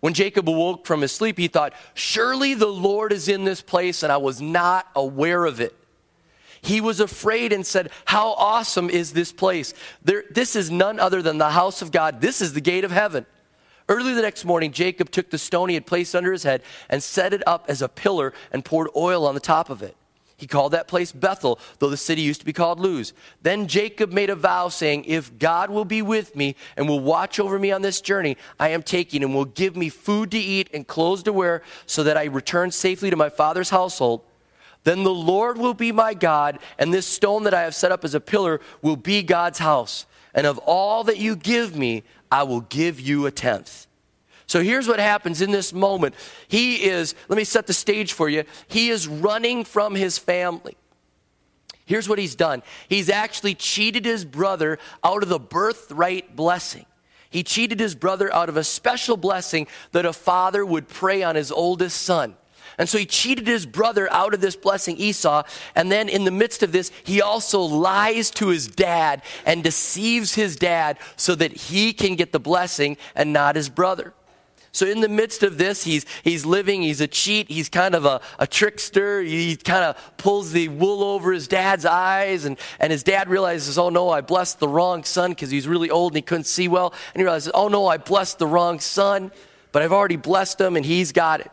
When 0.00 0.14
Jacob 0.14 0.48
awoke 0.48 0.86
from 0.86 1.00
his 1.00 1.12
sleep, 1.12 1.38
he 1.38 1.48
thought, 1.48 1.72
Surely 1.94 2.54
the 2.54 2.66
Lord 2.66 3.12
is 3.12 3.28
in 3.28 3.44
this 3.44 3.60
place, 3.60 4.02
and 4.02 4.12
I 4.12 4.16
was 4.18 4.40
not 4.40 4.86
aware 4.94 5.44
of 5.44 5.60
it. 5.60 5.74
He 6.62 6.80
was 6.80 7.00
afraid 7.00 7.52
and 7.52 7.66
said, 7.66 7.90
How 8.04 8.32
awesome 8.32 8.90
is 8.90 9.12
this 9.12 9.32
place? 9.32 9.74
There, 10.02 10.24
this 10.30 10.56
is 10.56 10.70
none 10.70 10.98
other 10.98 11.22
than 11.22 11.38
the 11.38 11.50
house 11.50 11.82
of 11.82 11.92
God. 11.92 12.20
This 12.20 12.40
is 12.40 12.52
the 12.52 12.60
gate 12.60 12.84
of 12.84 12.90
heaven. 12.90 13.26
Early 13.88 14.14
the 14.14 14.22
next 14.22 14.44
morning, 14.44 14.72
Jacob 14.72 15.10
took 15.10 15.30
the 15.30 15.38
stone 15.38 15.68
he 15.68 15.74
had 15.74 15.86
placed 15.86 16.16
under 16.16 16.32
his 16.32 16.42
head 16.42 16.62
and 16.88 17.02
set 17.02 17.32
it 17.32 17.42
up 17.46 17.66
as 17.68 17.82
a 17.82 17.88
pillar 17.88 18.32
and 18.52 18.64
poured 18.64 18.88
oil 18.96 19.26
on 19.26 19.34
the 19.34 19.40
top 19.40 19.70
of 19.70 19.82
it. 19.82 19.96
He 20.36 20.46
called 20.46 20.72
that 20.72 20.86
place 20.86 21.12
Bethel, 21.12 21.58
though 21.78 21.88
the 21.88 21.96
city 21.96 22.20
used 22.20 22.40
to 22.40 22.46
be 22.46 22.52
called 22.52 22.78
Luz. 22.78 23.14
Then 23.40 23.68
Jacob 23.68 24.12
made 24.12 24.28
a 24.28 24.34
vow, 24.34 24.68
saying, 24.68 25.04
If 25.06 25.38
God 25.38 25.70
will 25.70 25.86
be 25.86 26.02
with 26.02 26.36
me 26.36 26.56
and 26.76 26.88
will 26.88 27.00
watch 27.00 27.40
over 27.40 27.58
me 27.58 27.72
on 27.72 27.80
this 27.80 28.02
journey 28.02 28.36
I 28.60 28.68
am 28.68 28.82
taking, 28.82 29.22
and 29.24 29.34
will 29.34 29.46
give 29.46 29.76
me 29.76 29.88
food 29.88 30.30
to 30.32 30.38
eat 30.38 30.68
and 30.74 30.86
clothes 30.86 31.22
to 31.22 31.32
wear, 31.32 31.62
so 31.86 32.02
that 32.02 32.18
I 32.18 32.24
return 32.24 32.70
safely 32.70 33.08
to 33.08 33.16
my 33.16 33.30
father's 33.30 33.70
household, 33.70 34.22
then 34.84 35.04
the 35.04 35.14
Lord 35.14 35.58
will 35.58 35.74
be 35.74 35.90
my 35.90 36.12
God, 36.12 36.58
and 36.78 36.92
this 36.92 37.06
stone 37.06 37.44
that 37.44 37.54
I 37.54 37.62
have 37.62 37.74
set 37.74 37.90
up 37.90 38.04
as 38.04 38.14
a 38.14 38.20
pillar 38.20 38.60
will 38.82 38.96
be 38.96 39.22
God's 39.22 39.58
house. 39.58 40.06
And 40.34 40.46
of 40.46 40.58
all 40.58 41.02
that 41.04 41.18
you 41.18 41.34
give 41.34 41.74
me, 41.74 42.04
I 42.30 42.42
will 42.42 42.60
give 42.60 43.00
you 43.00 43.24
a 43.24 43.30
tenth. 43.30 43.85
So 44.46 44.62
here's 44.62 44.86
what 44.86 45.00
happens 45.00 45.42
in 45.42 45.50
this 45.50 45.72
moment. 45.72 46.14
He 46.46 46.84
is, 46.84 47.14
let 47.28 47.36
me 47.36 47.44
set 47.44 47.66
the 47.66 47.72
stage 47.72 48.12
for 48.12 48.28
you. 48.28 48.44
He 48.68 48.90
is 48.90 49.08
running 49.08 49.64
from 49.64 49.94
his 49.94 50.18
family. 50.18 50.76
Here's 51.84 52.08
what 52.08 52.18
he's 52.18 52.34
done 52.34 52.62
he's 52.88 53.08
actually 53.08 53.54
cheated 53.54 54.04
his 54.04 54.24
brother 54.24 54.78
out 55.02 55.22
of 55.22 55.28
the 55.28 55.38
birthright 55.38 56.36
blessing. 56.36 56.86
He 57.28 57.42
cheated 57.42 57.80
his 57.80 57.94
brother 57.94 58.32
out 58.32 58.48
of 58.48 58.56
a 58.56 58.64
special 58.64 59.16
blessing 59.16 59.66
that 59.92 60.06
a 60.06 60.12
father 60.12 60.64
would 60.64 60.88
pray 60.88 61.22
on 61.22 61.34
his 61.34 61.50
oldest 61.50 62.02
son. 62.02 62.36
And 62.78 62.88
so 62.88 62.98
he 62.98 63.06
cheated 63.06 63.46
his 63.46 63.64
brother 63.64 64.10
out 64.12 64.34
of 64.34 64.40
this 64.40 64.54
blessing, 64.54 64.96
Esau. 64.98 65.42
And 65.74 65.90
then 65.90 66.08
in 66.08 66.24
the 66.24 66.30
midst 66.30 66.62
of 66.62 66.72
this, 66.72 66.92
he 67.04 67.22
also 67.22 67.60
lies 67.62 68.30
to 68.32 68.48
his 68.48 68.68
dad 68.68 69.22
and 69.46 69.64
deceives 69.64 70.34
his 70.34 70.56
dad 70.56 70.98
so 71.16 71.34
that 71.34 71.52
he 71.52 71.92
can 71.92 72.16
get 72.16 72.32
the 72.32 72.40
blessing 72.40 72.96
and 73.14 73.32
not 73.32 73.56
his 73.56 73.68
brother. 73.68 74.12
So 74.76 74.84
in 74.84 75.00
the 75.00 75.08
midst 75.08 75.42
of 75.42 75.56
this, 75.56 75.84
he's, 75.84 76.04
he's 76.22 76.44
living, 76.44 76.82
he's 76.82 77.00
a 77.00 77.06
cheat, 77.08 77.48
he's 77.48 77.70
kind 77.70 77.94
of 77.94 78.04
a, 78.04 78.20
a 78.38 78.46
trickster. 78.46 79.22
He 79.22 79.56
kind 79.56 79.82
of 79.82 80.16
pulls 80.18 80.52
the 80.52 80.68
wool 80.68 81.02
over 81.02 81.32
his 81.32 81.48
dad's 81.48 81.86
eyes, 81.86 82.44
and, 82.44 82.58
and 82.78 82.92
his 82.92 83.02
dad 83.02 83.30
realizes, 83.30 83.78
oh 83.78 83.88
no, 83.88 84.10
I 84.10 84.20
blessed 84.20 84.60
the 84.60 84.68
wrong 84.68 85.02
son 85.02 85.30
because 85.30 85.50
he's 85.50 85.66
really 85.66 85.88
old 85.88 86.12
and 86.12 86.16
he 86.18 86.22
couldn't 86.22 86.44
see 86.44 86.68
well. 86.68 86.92
And 87.14 87.20
he 87.20 87.22
realizes, 87.22 87.52
oh 87.54 87.68
no, 87.68 87.86
I 87.86 87.96
blessed 87.96 88.38
the 88.38 88.46
wrong 88.46 88.78
son, 88.78 89.32
but 89.72 89.80
I've 89.80 89.94
already 89.94 90.16
blessed 90.16 90.60
him 90.60 90.76
and 90.76 90.84
he's 90.84 91.10
got 91.10 91.40
it. 91.40 91.50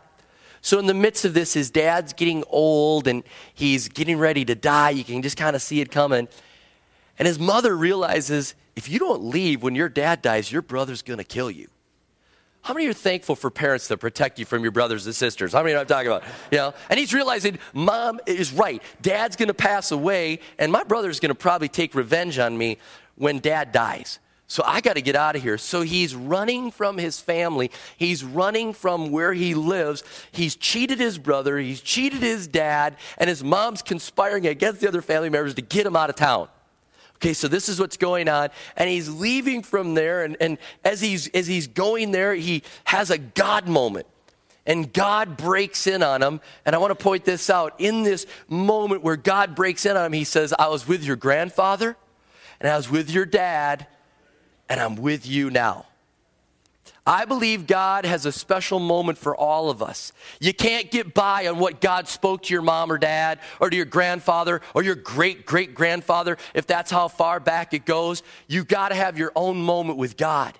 So, 0.60 0.77
in 0.77 0.86
the 0.86 0.94
midst 0.94 1.24
of 1.24 1.34
this, 1.34 1.53
his 1.53 1.72
dad's 1.72 2.12
getting 2.12 2.44
old 2.50 3.08
and 3.08 3.24
he's 3.53 3.88
getting 3.88 4.18
ready 4.20 4.44
to 4.44 4.53
die. 4.53 4.89
You 4.89 5.06
can 5.06 5.22
just 5.22 5.38
kind 5.38 5.56
of 5.56 5.62
see 5.62 5.80
it 5.80 5.92
coming. 5.92 6.27
And 7.18 7.25
his 7.25 7.39
mother 7.39 7.74
realizes 7.74 8.53
if 8.75 8.89
you 8.89 9.00
don't 9.00 9.24
leave 9.24 9.63
when 9.63 9.75
your 9.75 9.88
dad 9.88 10.22
dies, 10.22 10.51
your 10.51 10.62
brother's 10.62 11.01
going 11.01 11.20
to 11.20 11.24
kill 11.24 11.50
you. 11.50 11.70
How 12.63 12.74
many 12.74 12.88
are 12.88 12.93
thankful 12.93 13.36
for 13.36 13.51
parents 13.51 13.89
that 13.89 13.98
protect 13.98 14.39
you 14.39 14.46
from 14.46 14.63
your 14.63 14.72
brothers 14.72 15.05
and 15.05 15.13
sisters? 15.13 15.51
How 15.51 15.63
many 15.63 15.75
are 15.75 15.82
I'm 15.82 15.86
talking 15.86 16.08
about? 16.08 16.24
You 16.50 16.60
know? 16.60 16.74
And 16.89 16.98
he's 16.98 17.13
realizing 17.13 17.60
mom 17.74 18.22
is 18.25 18.53
right. 18.53 18.82
Dad's 19.01 19.36
to 19.50 19.53
pass 19.53 19.91
away, 19.91 20.39
and 20.58 20.72
my 20.72 20.84
brother's 20.84 21.20
to 21.29 21.36
probably 21.36 21.67
take 21.67 21.93
revenge 21.93 22.39
on 22.39 22.58
me 22.58 22.77
when 23.15 23.39
dad 23.39 23.74
dies. 23.74 24.20
So 24.48 24.63
I 24.65 24.79
got 24.79 24.93
to 24.93 25.01
get 25.01 25.17
out 25.17 25.36
of 25.36 25.41
here. 25.41 25.58
So 25.58 25.82
he's 25.82 26.15
running 26.15 26.72
from 26.72 26.98
his 26.98 27.20
family. 27.20 27.70
He's 27.98 28.24
running 28.24 28.72
from 28.72 29.12
where 29.12 29.34
he 29.34 29.55
lives. 29.55 30.03
He's 30.32 30.55
cheated 30.55 31.00
his 31.00 31.17
brother. 31.17 31.58
He's 31.58 31.82
cheated 31.82 32.22
his 32.22 32.48
dad. 32.48 32.96
And 33.17 33.29
his 33.29 33.43
mom's 33.43 33.82
conspiring 33.82 34.48
against 34.48 34.79
the 34.79 34.88
other 34.88 35.01
family 35.01 35.29
members 35.29 35.53
to 35.55 35.62
get 35.62 35.86
him 35.86 35.98
out 35.98 36.10
of 36.10 36.15
town. 36.15 36.48
Okay, 37.24 37.32
so 37.32 37.48
this 37.48 37.70
is 37.70 37.80
what's 37.80 37.96
going 37.96 38.27
on. 38.27 38.50
And 38.75 38.89
he's 38.89 39.08
leaving 39.08 39.63
from 39.63 39.94
there. 39.94 40.25
And, 40.25 40.36
and 40.42 40.58
as, 40.84 41.00
he's, 41.00 41.30
as 41.30 41.48
he's 41.48 41.68
going 41.68 42.12
there, 42.12 42.36
he 42.36 42.63
has 42.84 43.12
a 43.12 43.18
God 43.18 43.65
moment. 43.65 44.08
And 44.65 44.92
God 44.92 45.38
breaks 45.38 45.88
in 45.88 46.03
on 46.03 46.22
him. 46.22 46.42
And 46.65 46.75
I 46.75 46.80
want 46.80 46.92
to 46.92 47.01
point 47.01 47.24
this 47.24 47.50
out. 47.50 47.75
In 47.80 48.03
this 48.03 48.25
moment 48.50 49.03
where 49.03 49.15
God 49.15 49.56
breaks 49.56 49.86
in 49.86 49.96
on 49.96 50.08
him, 50.08 50.12
he 50.12 50.25
says, 50.25 50.53
I 50.60 50.68
was 50.68 50.86
with 50.86 51.01
your 51.01 51.15
grandfather, 51.15 51.96
and 52.60 52.70
I 52.70 52.75
was 52.75 52.89
with 52.89 53.10
your 53.10 53.25
dad, 53.25 53.88
and 54.68 54.82
I'm 54.82 54.98
with 54.98 55.25
you 55.25 55.50
now. 55.50 55.86
I 57.06 57.26
believe 57.26 57.68
God 57.68 58.06
has 58.06 58.26
a 58.26 58.32
special 58.32 58.80
moment 58.80 59.18
for 59.18 59.36
all 59.36 59.70
of 59.70 59.82
us. 59.82 60.14
You 60.40 60.54
can't 60.54 60.90
get 60.90 61.14
by 61.14 61.48
on 61.48 61.60
what 61.60 61.82
God 61.82 62.08
spoke 62.08 62.44
to 62.44 62.54
your 62.54 62.62
mom 62.62 62.92
or 62.92 62.98
dad 62.98 63.40
or 63.60 63.70
to 63.70 63.76
your 63.76 63.86
grandfather 63.86 64.62
or 64.74 64.84
your 64.84 64.96
great 64.96 65.46
great 65.46 65.76
grandfather, 65.76 66.38
if 66.54 66.66
that's 66.66 66.90
how 66.90 67.10
far 67.10 67.42
back 67.42 67.74
it 67.74 67.86
goes. 67.86 68.24
You 68.48 68.64
got 68.64 68.90
to 68.90 68.96
have 68.96 69.18
your 69.18 69.34
own 69.36 69.58
moment 69.58 69.98
with 69.98 70.16
God. 70.16 70.58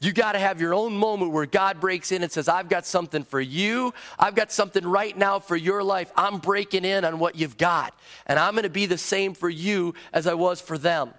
You 0.00 0.12
got 0.12 0.32
to 0.32 0.38
have 0.38 0.60
your 0.60 0.74
own 0.74 0.96
moment 0.96 1.32
where 1.32 1.46
God 1.46 1.80
breaks 1.80 2.12
in 2.12 2.22
and 2.22 2.32
says, 2.32 2.48
I've 2.48 2.68
got 2.68 2.84
something 2.84 3.24
for 3.24 3.40
you. 3.40 3.94
I've 4.18 4.34
got 4.34 4.52
something 4.52 4.86
right 4.86 5.16
now 5.16 5.38
for 5.38 5.56
your 5.56 5.82
life. 5.82 6.12
I'm 6.16 6.38
breaking 6.38 6.84
in 6.84 7.04
on 7.04 7.18
what 7.18 7.36
you've 7.36 7.56
got. 7.56 7.94
And 8.26 8.38
I'm 8.38 8.52
going 8.52 8.64
to 8.64 8.70
be 8.70 8.86
the 8.86 8.98
same 8.98 9.34
for 9.34 9.48
you 9.48 9.94
as 10.12 10.26
I 10.26 10.34
was 10.34 10.60
for 10.60 10.76
them. 10.76 11.14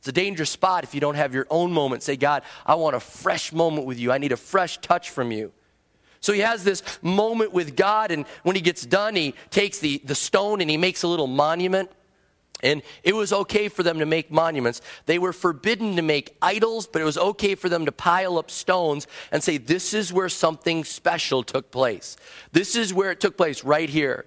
It's 0.00 0.08
a 0.08 0.12
dangerous 0.12 0.48
spot 0.48 0.82
if 0.82 0.94
you 0.94 1.00
don't 1.00 1.16
have 1.16 1.34
your 1.34 1.46
own 1.50 1.72
moment. 1.72 2.02
Say, 2.02 2.16
God, 2.16 2.42
I 2.64 2.74
want 2.74 2.96
a 2.96 3.00
fresh 3.00 3.52
moment 3.52 3.86
with 3.86 3.98
you. 3.98 4.10
I 4.10 4.16
need 4.16 4.32
a 4.32 4.36
fresh 4.36 4.78
touch 4.78 5.10
from 5.10 5.30
you. 5.30 5.52
So 6.22 6.32
he 6.32 6.40
has 6.40 6.64
this 6.64 6.82
moment 7.02 7.52
with 7.52 7.76
God, 7.76 8.10
and 8.10 8.24
when 8.42 8.56
he 8.56 8.62
gets 8.62 8.84
done, 8.84 9.14
he 9.14 9.34
takes 9.50 9.78
the, 9.78 10.00
the 10.04 10.14
stone 10.14 10.62
and 10.62 10.70
he 10.70 10.78
makes 10.78 11.02
a 11.02 11.08
little 11.08 11.26
monument. 11.26 11.90
And 12.62 12.82
it 13.02 13.14
was 13.14 13.32
okay 13.32 13.68
for 13.68 13.82
them 13.82 13.98
to 13.98 14.06
make 14.06 14.30
monuments. 14.30 14.80
They 15.04 15.18
were 15.18 15.34
forbidden 15.34 15.96
to 15.96 16.02
make 16.02 16.36
idols, 16.40 16.86
but 16.86 17.02
it 17.02 17.06
was 17.06 17.18
okay 17.18 17.54
for 17.54 17.68
them 17.68 17.84
to 17.84 17.92
pile 17.92 18.38
up 18.38 18.50
stones 18.50 19.06
and 19.32 19.42
say, 19.42 19.58
This 19.58 19.92
is 19.92 20.12
where 20.12 20.28
something 20.30 20.84
special 20.84 21.42
took 21.42 21.70
place. 21.70 22.16
This 22.52 22.74
is 22.74 22.92
where 22.92 23.10
it 23.10 23.20
took 23.20 23.36
place, 23.36 23.64
right 23.64 23.88
here. 23.88 24.24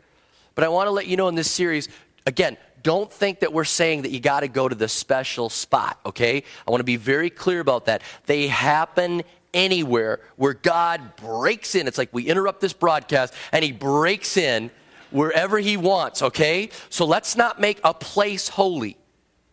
But 0.56 0.64
I 0.64 0.68
want 0.68 0.88
to 0.88 0.92
let 0.92 1.08
you 1.08 1.18
know 1.18 1.28
in 1.28 1.36
this 1.36 1.50
series, 1.50 1.90
again, 2.26 2.58
don't 2.84 3.12
think 3.12 3.40
that 3.40 3.54
we're 3.54 3.64
saying 3.64 4.04
that 4.04 4.12
you 4.12 4.20
got 4.20 4.42
to 4.42 4.48
go 4.48 4.68
to 4.68 4.76
the 4.76 4.90
special 4.90 5.50
spot, 5.50 6.00
okay? 6.06 6.44
I 6.68 6.72
want 6.72 6.82
to 6.82 6.86
be 6.86 6.98
very 6.98 7.30
clear 7.30 7.62
about 7.62 7.86
that. 7.86 8.04
They 8.26 8.48
happen 8.48 9.24
anywhere 9.54 10.20
where 10.36 10.54
God 10.54 11.16
breaks 11.16 11.76
in. 11.76 11.88
It's 11.88 11.98
like 11.98 12.10
we 12.12 12.24
interrupt 12.28 12.62
this 12.62 12.74
broadcast 12.74 13.34
and 13.52 13.64
He 13.64 13.72
breaks 13.72 14.36
in 14.38 14.70
wherever 15.12 15.60
He 15.60 15.78
wants, 15.78 16.22
okay? 16.22 16.70
So 16.90 17.06
let's 17.06 17.38
not 17.38 17.62
make 17.62 17.80
a 17.84 17.94
place 17.94 18.50
holy, 18.50 18.98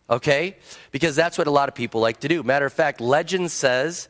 okay? 0.09 0.57
Because 0.91 1.15
that's 1.15 1.37
what 1.37 1.47
a 1.47 1.51
lot 1.51 1.69
of 1.69 1.75
people 1.75 2.01
like 2.01 2.19
to 2.21 2.27
do. 2.27 2.43
Matter 2.43 2.65
of 2.65 2.73
fact, 2.73 2.99
legend 2.99 3.49
says 3.51 4.09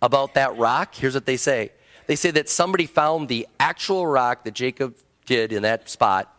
about 0.00 0.34
that 0.34 0.56
rock, 0.56 0.94
here's 0.94 1.14
what 1.14 1.26
they 1.26 1.36
say 1.36 1.72
they 2.06 2.16
say 2.16 2.30
that 2.30 2.48
somebody 2.48 2.86
found 2.86 3.28
the 3.28 3.48
actual 3.58 4.06
rock 4.06 4.44
that 4.44 4.54
Jacob 4.54 4.96
did 5.26 5.52
in 5.52 5.62
that 5.62 5.90
spot 5.90 6.32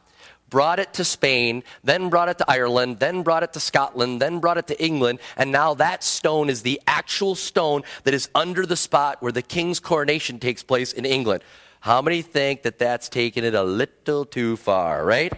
brought 0.50 0.80
it 0.80 0.94
to 0.94 1.04
Spain, 1.04 1.63
then 1.84 2.10
brought 2.10 2.30
it 2.30 2.38
to 2.38 2.50
Ireland, 2.50 3.00
then 3.00 3.24
brought 3.24 3.44
it 3.44 3.54
to 3.54 3.60
Scotland, 3.60 4.22
then 4.22 4.39
brought 4.39 4.58
it 4.58 4.68
to 4.68 4.84
England, 4.84 5.20
and 5.36 5.51
now 5.51 5.74
that 5.74 6.04
stone 6.04 6.50
is 6.50 6.62
the 6.62 6.82
actual 6.88 7.36
stone 7.36 7.84
that 8.04 8.13
is 8.13 8.30
under 8.34 8.66
the 8.66 8.77
spot 8.77 9.22
where 9.22 9.32
the 9.32 9.42
king's 9.42 9.80
coronation 9.80 10.39
takes 10.39 10.63
place 10.63 10.94
in 10.94 11.06
England. 11.06 11.44
How 11.82 12.01
many 12.01 12.22
think 12.22 12.63
that 12.63 12.80
that's 12.80 13.10
taking 13.10 13.44
it 13.44 13.54
a 13.54 13.63
little 13.63 14.25
too 14.25 14.58
far, 14.58 15.06
right? 15.06 15.32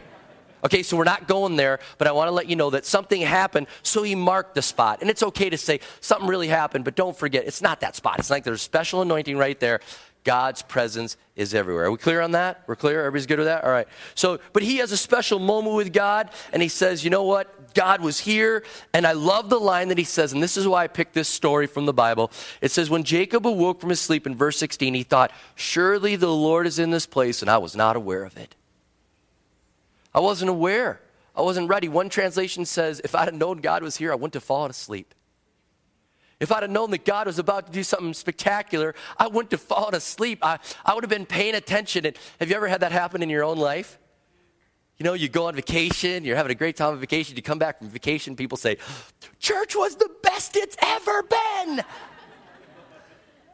Okay, 0.64 0.84
so 0.84 0.98
we're 0.98 1.06
not 1.06 1.28
going 1.28 1.56
there, 1.56 1.80
but 1.98 2.08
I 2.08 2.12
want 2.12 2.28
to 2.28 2.32
let 2.32 2.50
you 2.50 2.56
know 2.56 2.70
that 2.72 2.86
something 2.86 3.22
happened, 3.22 3.68
so 3.82 4.04
he 4.04 4.14
marked 4.14 4.56
the 4.56 4.62
spot. 4.62 5.00
And 5.00 5.10
it's 5.10 5.24
okay 5.24 5.50
to 5.50 5.58
say 5.58 5.80
something 6.02 6.28
really 6.28 6.50
happened, 6.50 6.84
but 6.84 6.96
don't 6.96 7.16
forget, 7.16 7.46
it's 7.48 7.62
not 7.62 7.80
that 7.80 7.96
spot. 7.96 8.20
It's 8.20 8.30
like 8.30 8.44
there's 8.44 8.62
special 8.62 9.02
anointing 9.02 9.38
right 9.38 9.58
there. 9.60 9.80
God's 10.30 10.62
presence 10.62 11.18
is 11.36 11.56
everywhere. 11.56 11.86
Are 11.86 11.92
we 11.92 11.98
clear 11.98 12.22
on 12.22 12.34
that? 12.34 12.62
We're 12.68 12.76
clear? 12.76 13.00
Everybody's 13.00 13.26
good 13.26 13.40
with 13.40 13.48
that? 13.48 13.64
All 13.64 13.72
right. 13.72 13.88
So, 14.14 14.40
but 14.54 14.62
he 14.62 14.78
has 14.78 14.92
a 14.92 14.98
special 14.98 15.40
moment 15.40 15.76
with 15.76 15.92
God, 15.92 16.30
and 16.54 16.62
he 16.62 16.68
says, 16.68 17.04
you 17.04 17.10
know 17.10 17.24
what? 17.24 17.74
God 17.74 18.00
was 18.00 18.20
here. 18.20 18.64
And 18.94 19.08
I 19.08 19.14
love 19.14 19.50
the 19.50 19.60
line 19.60 19.88
that 19.88 19.98
he 19.98 20.04
says, 20.04 20.32
and 20.32 20.44
this 20.44 20.56
is 20.56 20.68
why 20.68 20.84
I 20.84 20.88
picked 20.88 21.16
this 21.16 21.28
story 21.28 21.66
from 21.66 21.88
the 21.88 21.94
Bible. 21.94 22.30
It 22.62 22.70
says, 22.70 22.92
When 22.92 23.04
Jacob 23.04 23.48
awoke 23.48 23.82
from 23.82 23.90
his 23.90 24.00
sleep 24.00 24.28
in 24.28 24.36
verse 24.36 24.60
16, 24.60 24.94
he 24.94 25.02
thought, 25.02 25.32
Surely 25.56 26.16
the 26.16 26.32
Lord 26.32 26.68
is 26.68 26.78
in 26.78 26.92
this 26.92 27.08
place, 27.08 27.42
and 27.42 27.50
I 27.50 27.58
was 27.58 27.76
not 27.76 27.96
aware 27.96 28.24
of 28.24 28.38
it. 28.38 28.54
I 30.14 30.20
wasn't 30.20 30.52
aware. 30.52 31.02
I 31.36 31.42
wasn't 31.42 31.70
ready. 31.70 31.90
One 31.90 32.10
translation 32.10 32.66
says, 32.66 33.02
If 33.04 33.16
I'd 33.16 33.34
known 33.34 33.62
God 33.62 33.82
was 33.82 33.98
here, 33.98 34.12
I 34.12 34.16
wouldn't 34.16 34.36
have 34.36 34.44
fallen 34.44 34.70
asleep. 34.70 35.16
If 36.40 36.52
I'd 36.52 36.64
have 36.64 36.72
known 36.72 36.92
that 36.92 37.04
God 37.04 37.28
was 37.28 37.38
about 37.38 37.66
to 37.68 37.72
do 37.72 37.84
something 37.84 38.14
spectacular, 38.14 38.96
I 39.18 39.28
wouldn't 39.28 39.52
have 39.52 39.62
fallen 39.74 39.96
asleep. 39.96 40.40
I, 40.42 40.60
I 40.86 40.94
would 40.94 41.04
have 41.04 41.10
been 41.10 41.26
paying 41.26 41.56
attention. 41.56 42.06
And 42.06 42.18
have 42.40 42.50
you 42.50 42.56
ever 42.56 42.68
had 42.68 42.82
that 42.82 42.92
happen 42.92 43.22
in 43.22 43.30
your 43.30 43.44
own 43.44 43.58
life? 43.58 43.98
You 44.98 45.06
know, 45.06 45.14
you 45.14 45.30
go 45.30 45.48
on 45.48 45.56
vacation, 45.56 46.26
you're 46.26 46.36
having 46.36 46.52
a 46.52 46.56
great 46.56 46.76
time 46.76 46.92
on 46.92 47.00
vacation, 47.00 47.38
you 47.38 47.42
come 47.42 47.58
back 47.58 47.78
from 47.78 47.88
vacation, 47.88 48.36
people 48.36 48.58
say, 48.58 48.78
Church 49.40 49.74
was 49.74 49.96
the 49.96 50.10
best 50.24 50.58
it's 50.58 50.76
ever 50.82 51.24
been. 51.24 51.86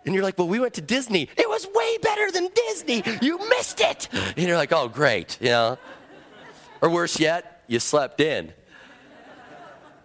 And 0.05 0.13
you're 0.13 0.23
like, 0.23 0.37
well, 0.37 0.47
we 0.47 0.59
went 0.59 0.75
to 0.75 0.81
Disney. 0.81 1.29
It 1.35 1.49
was 1.49 1.67
way 1.73 1.97
better 1.97 2.31
than 2.31 2.49
Disney. 2.53 3.03
You 3.21 3.39
missed 3.49 3.81
it. 3.81 4.07
And 4.11 4.37
you're 4.37 4.57
like, 4.57 4.71
oh, 4.71 4.87
great, 4.87 5.39
you 5.41 5.49
know. 5.49 5.77
Or 6.81 6.89
worse 6.89 7.19
yet, 7.19 7.63
you 7.67 7.79
slept 7.79 8.21
in. 8.21 8.53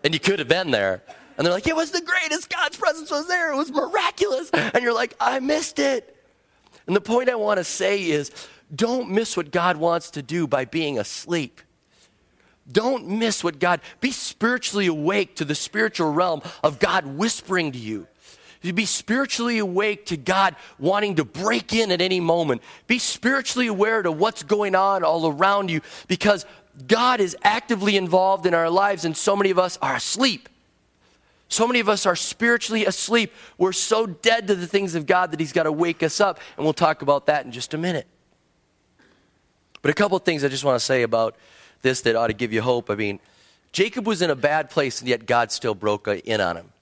And 0.02 0.14
you 0.14 0.20
could 0.20 0.38
have 0.38 0.48
been 0.48 0.70
there. 0.70 1.02
And 1.40 1.46
they're 1.46 1.54
like, 1.54 1.66
it 1.66 1.74
was 1.74 1.90
the 1.90 2.02
greatest. 2.02 2.50
God's 2.50 2.76
presence 2.76 3.10
was 3.10 3.26
there. 3.26 3.50
It 3.50 3.56
was 3.56 3.72
miraculous. 3.72 4.50
And 4.50 4.82
you're 4.82 4.92
like, 4.92 5.16
I 5.18 5.40
missed 5.40 5.78
it. 5.78 6.14
And 6.86 6.94
the 6.94 7.00
point 7.00 7.30
I 7.30 7.34
want 7.34 7.56
to 7.56 7.64
say 7.64 8.02
is 8.10 8.30
don't 8.74 9.10
miss 9.10 9.38
what 9.38 9.50
God 9.50 9.78
wants 9.78 10.10
to 10.10 10.22
do 10.22 10.46
by 10.46 10.66
being 10.66 10.98
asleep. 10.98 11.62
Don't 12.70 13.08
miss 13.08 13.42
what 13.42 13.58
God, 13.58 13.80
be 14.02 14.10
spiritually 14.10 14.86
awake 14.86 15.36
to 15.36 15.46
the 15.46 15.54
spiritual 15.54 16.12
realm 16.12 16.42
of 16.62 16.78
God 16.78 17.06
whispering 17.06 17.72
to 17.72 17.78
you. 17.78 18.06
Be 18.60 18.84
spiritually 18.84 19.60
awake 19.60 20.04
to 20.06 20.18
God 20.18 20.56
wanting 20.78 21.16
to 21.16 21.24
break 21.24 21.72
in 21.72 21.90
at 21.90 22.02
any 22.02 22.20
moment. 22.20 22.60
Be 22.86 22.98
spiritually 22.98 23.68
aware 23.68 24.02
to 24.02 24.12
what's 24.12 24.42
going 24.42 24.74
on 24.74 25.02
all 25.04 25.26
around 25.26 25.70
you 25.70 25.80
because 26.06 26.44
God 26.86 27.18
is 27.18 27.34
actively 27.42 27.96
involved 27.96 28.44
in 28.44 28.52
our 28.52 28.68
lives 28.68 29.06
and 29.06 29.16
so 29.16 29.34
many 29.34 29.48
of 29.48 29.58
us 29.58 29.78
are 29.80 29.96
asleep. 29.96 30.50
So 31.50 31.66
many 31.66 31.80
of 31.80 31.88
us 31.88 32.06
are 32.06 32.16
spiritually 32.16 32.86
asleep. 32.86 33.32
We're 33.58 33.72
so 33.72 34.06
dead 34.06 34.46
to 34.46 34.54
the 34.54 34.68
things 34.68 34.94
of 34.94 35.04
God 35.04 35.32
that 35.32 35.40
He's 35.40 35.52
got 35.52 35.64
to 35.64 35.72
wake 35.72 36.02
us 36.02 36.20
up. 36.20 36.38
And 36.56 36.64
we'll 36.64 36.72
talk 36.72 37.02
about 37.02 37.26
that 37.26 37.44
in 37.44 37.50
just 37.50 37.74
a 37.74 37.78
minute. 37.78 38.06
But 39.82 39.90
a 39.90 39.94
couple 39.94 40.16
of 40.16 40.22
things 40.22 40.44
I 40.44 40.48
just 40.48 40.64
want 40.64 40.78
to 40.78 40.84
say 40.84 41.02
about 41.02 41.36
this 41.82 42.02
that 42.02 42.14
ought 42.14 42.28
to 42.28 42.34
give 42.34 42.52
you 42.52 42.62
hope. 42.62 42.88
I 42.88 42.94
mean, 42.94 43.18
Jacob 43.72 44.06
was 44.06 44.22
in 44.22 44.30
a 44.30 44.36
bad 44.36 44.70
place, 44.70 45.00
and 45.00 45.08
yet 45.08 45.26
God 45.26 45.50
still 45.50 45.74
broke 45.74 46.06
in 46.06 46.40
on 46.40 46.56
him. 46.56 46.72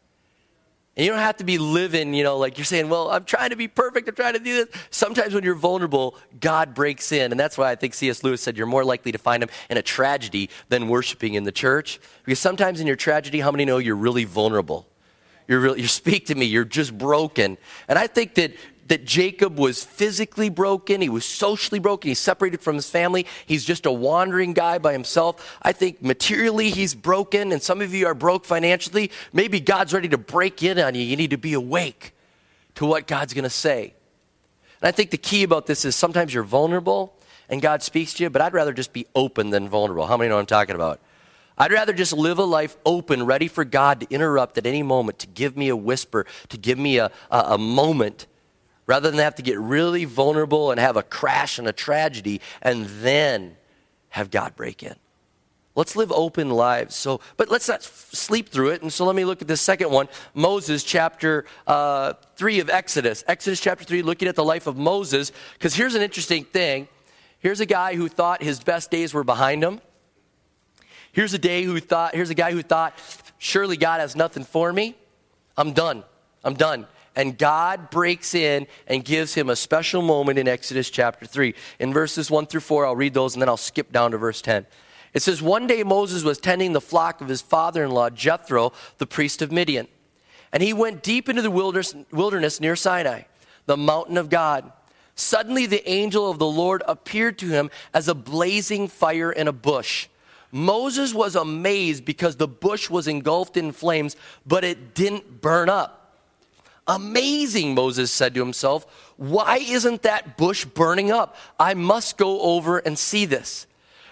And 0.98 1.04
you 1.04 1.12
don't 1.12 1.20
have 1.20 1.36
to 1.36 1.44
be 1.44 1.58
living, 1.58 2.12
you 2.12 2.24
know, 2.24 2.38
like 2.38 2.58
you're 2.58 2.64
saying, 2.64 2.88
well, 2.88 3.08
I'm 3.08 3.24
trying 3.24 3.50
to 3.50 3.56
be 3.56 3.68
perfect, 3.68 4.08
I'm 4.08 4.16
trying 4.16 4.32
to 4.32 4.40
do 4.40 4.64
this. 4.64 4.82
Sometimes 4.90 5.32
when 5.32 5.44
you're 5.44 5.54
vulnerable, 5.54 6.16
God 6.40 6.74
breaks 6.74 7.12
in. 7.12 7.30
And 7.30 7.38
that's 7.38 7.56
why 7.56 7.70
I 7.70 7.76
think 7.76 7.94
C.S. 7.94 8.24
Lewis 8.24 8.42
said 8.42 8.56
you're 8.56 8.66
more 8.66 8.84
likely 8.84 9.12
to 9.12 9.18
find 9.18 9.40
him 9.40 9.48
in 9.70 9.76
a 9.76 9.82
tragedy 9.82 10.50
than 10.70 10.88
worshiping 10.88 11.34
in 11.34 11.44
the 11.44 11.52
church. 11.52 12.00
Because 12.24 12.40
sometimes 12.40 12.80
in 12.80 12.88
your 12.88 12.96
tragedy, 12.96 13.38
how 13.38 13.52
many 13.52 13.64
know 13.64 13.78
you're 13.78 13.94
really 13.94 14.24
vulnerable? 14.24 14.88
You're 15.46 15.60
really, 15.60 15.82
you 15.82 15.86
speak 15.86 16.26
to 16.26 16.34
me, 16.34 16.46
you're 16.46 16.64
just 16.64 16.98
broken. 16.98 17.58
And 17.86 17.96
I 17.96 18.08
think 18.08 18.34
that 18.34 18.54
that 18.88 19.04
Jacob 19.04 19.59
was 19.59 19.85
physically 19.85 20.49
broken, 20.49 21.00
he 21.00 21.09
was 21.09 21.25
socially 21.25 21.78
broken, 21.78 22.09
he's 22.09 22.18
separated 22.18 22.61
from 22.61 22.76
his 22.76 22.90
family, 22.90 23.26
he's 23.47 23.64
just 23.64 23.87
a 23.87 23.92
wandering 23.92 24.52
guy 24.52 24.78
by 24.78 24.92
himself. 24.92 25.59
I 25.62 25.73
think 25.73 26.02
materially 26.02 26.71
he's 26.71 26.95
broken, 26.95 27.52
and 27.52 27.62
some 27.62 27.80
of 27.80 27.95
you 27.95 28.07
are 28.07 28.14
broke 28.14 28.45
financially. 28.45 29.11
Maybe 29.33 29.61
God's 29.61 29.92
ready 29.92 30.09
to 30.09 30.18
break 30.18 30.62
in 30.62 30.78
on 30.78 30.95
you. 30.95 31.02
You 31.02 31.16
need 31.16 31.30
to 31.30 31.38
be 31.38 31.54
awake 31.54 32.14
to 32.75 32.87
what 32.87 33.07
God's 33.07 33.35
going 33.35 33.45
to 33.45 33.50
say. 33.50 33.95
And 34.80 34.88
I 34.88 34.92
think 34.92 35.11
the 35.11 35.18
key 35.18 35.42
about 35.42 35.66
this 35.66 35.85
is 35.85 35.97
sometimes 35.97 36.33
you're 36.33 36.45
vulnerable 36.45 37.14
and 37.49 37.62
God 37.62 37.83
speaks 37.83 38.14
to 38.14 38.23
you, 38.23 38.30
but 38.30 38.42
I'd 38.42 38.52
rather 38.52 38.73
just 38.73 38.92
be 38.92 39.07
open 39.14 39.50
than 39.50 39.68
vulnerable. 39.68 40.07
How 40.07 40.16
many 40.16 40.28
know 40.28 40.37
what 40.37 40.42
I'm 40.42 40.47
talking 40.47 40.75
about? 40.75 41.00
I'd 41.57 41.73
rather 41.73 41.92
just 41.92 42.12
live 42.12 42.38
a 42.38 42.45
life 42.45 42.76
open, 42.87 43.26
ready 43.26 43.49
for 43.49 43.64
God 43.64 44.00
to 44.00 44.07
interrupt 44.11 44.59
at 44.59 44.66
any 44.66 44.85
moment, 44.85 45.18
to 45.21 45.26
give 45.26 45.57
me 45.57 45.68
a 45.68 45.76
whisper, 45.76 46.25
to 46.50 46.57
give 46.57 46.78
me 46.78 46.99
a, 46.99 47.11
a, 47.30 47.38
a 47.38 47.59
moment 47.59 48.26
rather 48.88 49.11
than 49.11 49.21
have 49.21 49.37
to 49.37 49.42
get 49.42 49.61
really 49.61 50.04
vulnerable 50.07 50.73
and 50.73 50.80
have 50.80 50.97
a 50.97 51.02
crash 51.04 51.61
and 51.61 51.68
a 51.68 51.73
tragedy 51.73 52.40
and 52.62 52.87
then 52.87 53.57
have 54.09 54.30
God 54.33 54.57
break 54.57 54.83
in. 54.83 54.97
Let's 55.76 55.95
live 55.95 56.11
open 56.11 56.50
lives. 56.50 56.97
So, 56.97 57.21
but 57.37 57.50
let's 57.50 57.68
not 57.68 57.85
sleep 57.85 58.49
through 58.49 58.71
it. 58.71 58.83
And 58.83 58.92
so 58.92 59.04
let 59.04 59.14
me 59.14 59.25
look 59.25 59.42
at 59.42 59.47
the 59.47 59.57
second 59.57 59.90
one 59.90 60.09
Moses, 60.35 60.83
chapter 60.83 61.45
uh, 61.68 62.14
3 62.35 62.59
of 62.59 62.71
Exodus. 62.71 63.23
Exodus 63.28 63.61
chapter 63.61 63.85
3, 63.85 64.02
looking 64.02 64.26
at 64.26 64.35
the 64.35 64.45
life 64.45 64.66
of 64.66 64.76
Moses. 64.76 65.30
Because 65.52 65.75
here's 65.75 65.95
an 65.95 66.02
interesting 66.02 66.42
thing. 66.45 66.88
Here's 67.38 67.61
a 67.61 67.66
guy 67.66 67.95
who 67.95 68.09
thought 68.09 68.42
his 68.42 68.59
best 68.59 68.90
days 68.90 69.14
were 69.14 69.23
behind 69.23 69.62
him. 69.62 69.80
Here's 71.12 71.35
a 71.35 71.38
day 71.38 71.62
who 71.62 71.78
thought, 71.78 72.14
here's 72.14 72.30
a 72.30 72.35
guy 72.35 72.52
who 72.52 72.62
thought, 72.62 72.99
surely 73.38 73.76
God 73.76 74.00
has 74.00 74.16
nothing 74.16 74.45
for 74.45 74.73
me. 74.73 74.97
I'm 75.57 75.73
done. 75.75 76.02
I'm 76.42 76.54
done 76.54 76.87
and 77.18 77.37
God 77.37 77.90
breaks 77.90 78.32
in 78.32 78.68
and 78.87 79.04
gives 79.04 79.34
him 79.34 79.50
a 79.50 79.56
special 79.56 80.02
moment 80.02 80.38
in 80.38 80.46
Exodus 80.46 80.88
chapter 80.88 81.26
3. 81.26 81.52
In 81.80 81.92
verses 81.92 82.30
1 82.30 82.46
through 82.46 82.60
4, 82.60 82.87
I'll 82.87 82.94
read 82.94 83.12
those 83.12 83.34
and 83.34 83.42
then 83.42 83.48
I'll 83.48 83.56
skip 83.56 83.92
down 83.92 84.12
to 84.12 84.18
verse 84.18 84.40
10. 84.40 84.64
It 85.12 85.22
says, 85.22 85.42
One 85.42 85.66
day 85.66 85.82
Moses 85.82 86.22
was 86.22 86.38
tending 86.38 86.75
the 86.75 86.80
flock 86.80 87.20
of 87.20 87.26
his 87.26 87.42
father 87.42 87.82
in 87.82 87.90
law, 87.90 88.08
Jethro, 88.08 88.72
the 88.98 89.06
priest 89.06 89.42
of 89.42 89.50
Midian. 89.50 89.88
And 90.52 90.62
he 90.62 90.72
went 90.72 91.02
deep 91.02 91.28
into 91.28 91.42
the 91.42 91.50
wilderness, 91.50 91.92
wilderness 92.12 92.60
near 92.60 92.76
Sinai, 92.76 93.22
the 93.66 93.76
mountain 93.76 94.16
of 94.16 94.30
God. 94.30 94.72
Suddenly 95.16 95.66
the 95.66 95.87
angel 95.90 96.30
of 96.30 96.38
the 96.38 96.46
Lord 96.46 96.84
appeared 96.87 97.37
to 97.40 97.46
him 97.46 97.68
as 97.92 98.06
a 98.06 98.14
blazing 98.14 98.87
fire 98.87 99.32
in 99.32 99.48
a 99.48 99.52
bush. 99.52 100.06
Moses 100.52 101.12
was 101.12 101.34
amazed 101.34 102.04
because 102.04 102.37
the 102.37 102.46
bush 102.46 102.88
was 102.88 103.08
engulfed 103.08 103.56
in 103.56 103.72
flames, 103.72 104.14
but 104.46 104.62
it 104.62 104.94
didn't 104.94 105.40
burn 105.40 105.68
up. 105.68 105.97
Amazing, 106.88 107.75
Moses 107.75 108.11
said 108.11 108.35
to 108.35 108.40
himself. 108.40 109.12
Why 109.18 109.59
isn't 109.59 110.02
that 110.02 110.38
bush 110.38 110.64
burning 110.64 111.12
up? 111.12 111.37
I 111.61 111.75
must 111.75 112.16
go 112.16 112.40
over 112.40 112.78
and 112.78 112.99
see 112.99 113.26
this. 113.26 113.66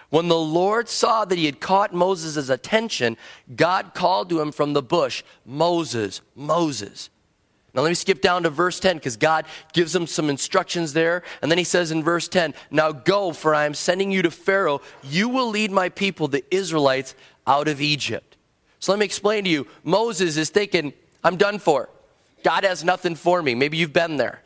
When 0.09 0.27
the 0.27 0.37
Lord 0.37 0.87
saw 0.87 1.25
that 1.25 1.37
he 1.37 1.47
had 1.47 1.59
caught 1.59 1.93
Moses' 1.93 2.49
attention, 2.49 3.17
God 3.53 3.93
called 3.93 4.29
to 4.29 4.39
him 4.39 4.51
from 4.51 4.73
the 4.73 4.83
bush, 4.83 5.23
Moses, 5.45 6.21
Moses. 6.35 7.09
Now 7.73 7.81
let 7.81 7.89
me 7.89 7.95
skip 7.95 8.21
down 8.21 8.43
to 8.43 8.49
verse 8.49 8.79
10 8.79 8.97
because 8.97 9.17
God 9.17 9.45
gives 9.73 9.93
him 9.95 10.07
some 10.07 10.29
instructions 10.29 10.93
there. 10.93 11.23
And 11.41 11.51
then 11.51 11.57
he 11.57 11.63
says 11.63 11.91
in 11.91 12.03
verse 12.03 12.27
10, 12.27 12.53
Now 12.71 12.91
go, 12.91 13.33
for 13.33 13.53
I 13.53 13.65
am 13.65 13.73
sending 13.73 14.11
you 14.11 14.21
to 14.21 14.31
Pharaoh. 14.31 14.81
You 15.03 15.29
will 15.29 15.49
lead 15.49 15.71
my 15.71 15.89
people, 15.89 16.27
the 16.27 16.45
Israelites, 16.51 17.13
out 17.45 17.67
of 17.67 17.81
Egypt. 17.81 18.37
So 18.79 18.91
let 18.91 18.99
me 18.99 19.05
explain 19.05 19.43
to 19.43 19.49
you 19.49 19.67
Moses 19.83 20.37
is 20.37 20.49
thinking, 20.49 20.93
I'm 21.23 21.37
done 21.37 21.59
for. 21.59 21.89
God 22.43 22.63
has 22.63 22.83
nothing 22.83 23.15
for 23.15 23.41
me. 23.41 23.55
Maybe 23.55 23.77
you've 23.77 23.93
been 23.93 24.17
there. 24.17 24.41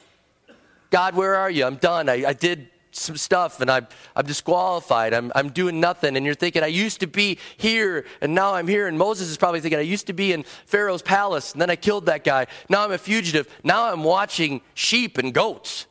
God, 0.89 1.15
where 1.15 1.35
are 1.35 1.49
you? 1.49 1.65
I'm 1.65 1.75
done. 1.75 2.09
I, 2.09 2.25
I 2.27 2.33
did 2.33 2.69
some 2.91 3.15
stuff 3.15 3.61
and 3.61 3.71
I'm, 3.71 3.87
I'm 4.15 4.25
disqualified. 4.25 5.13
I'm, 5.13 5.31
I'm 5.33 5.49
doing 5.49 5.79
nothing. 5.79 6.17
And 6.17 6.25
you're 6.25 6.35
thinking, 6.35 6.63
I 6.63 6.67
used 6.67 6.99
to 6.99 7.07
be 7.07 7.37
here 7.57 8.05
and 8.19 8.35
now 8.35 8.53
I'm 8.53 8.67
here. 8.67 8.87
And 8.87 8.97
Moses 8.97 9.29
is 9.29 9.37
probably 9.37 9.61
thinking, 9.61 9.79
I 9.79 9.83
used 9.83 10.07
to 10.07 10.13
be 10.13 10.33
in 10.33 10.43
Pharaoh's 10.65 11.01
palace 11.01 11.53
and 11.53 11.61
then 11.61 11.69
I 11.69 11.75
killed 11.75 12.05
that 12.07 12.23
guy. 12.23 12.47
Now 12.69 12.83
I'm 12.83 12.91
a 12.91 12.97
fugitive. 12.97 13.47
Now 13.63 13.91
I'm 13.91 14.03
watching 14.03 14.61
sheep 14.73 15.17
and 15.17 15.33
goats. 15.33 15.87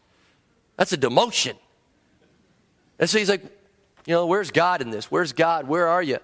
That's 0.76 0.92
a 0.92 0.98
demotion. 0.98 1.56
And 2.98 3.08
so 3.08 3.18
he's 3.18 3.30
like, 3.30 3.42
you 4.06 4.14
know, 4.14 4.26
where's 4.26 4.50
God 4.50 4.82
in 4.82 4.90
this? 4.90 5.10
Where's 5.10 5.32
God? 5.32 5.66
Where 5.66 5.88
are 5.88 6.02
you? 6.02 6.18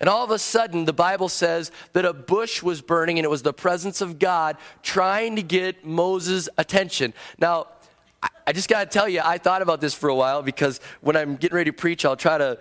And 0.00 0.08
all 0.08 0.24
of 0.24 0.30
a 0.30 0.38
sudden, 0.38 0.84
the 0.84 0.92
Bible 0.92 1.28
says 1.28 1.72
that 1.92 2.04
a 2.04 2.12
bush 2.12 2.62
was 2.62 2.80
burning 2.80 3.18
and 3.18 3.24
it 3.24 3.30
was 3.30 3.42
the 3.42 3.52
presence 3.52 4.00
of 4.00 4.18
God 4.18 4.56
trying 4.82 5.36
to 5.36 5.42
get 5.42 5.84
Moses' 5.84 6.48
attention. 6.56 7.14
Now, 7.38 7.66
I 8.46 8.52
just 8.52 8.68
got 8.68 8.90
to 8.90 8.98
tell 8.98 9.08
you, 9.08 9.20
I 9.24 9.38
thought 9.38 9.62
about 9.62 9.80
this 9.80 9.94
for 9.94 10.08
a 10.08 10.14
while 10.14 10.42
because 10.42 10.80
when 11.00 11.16
I'm 11.16 11.36
getting 11.36 11.56
ready 11.56 11.70
to 11.70 11.76
preach, 11.76 12.04
I'll 12.04 12.16
try 12.16 12.38
to 12.38 12.58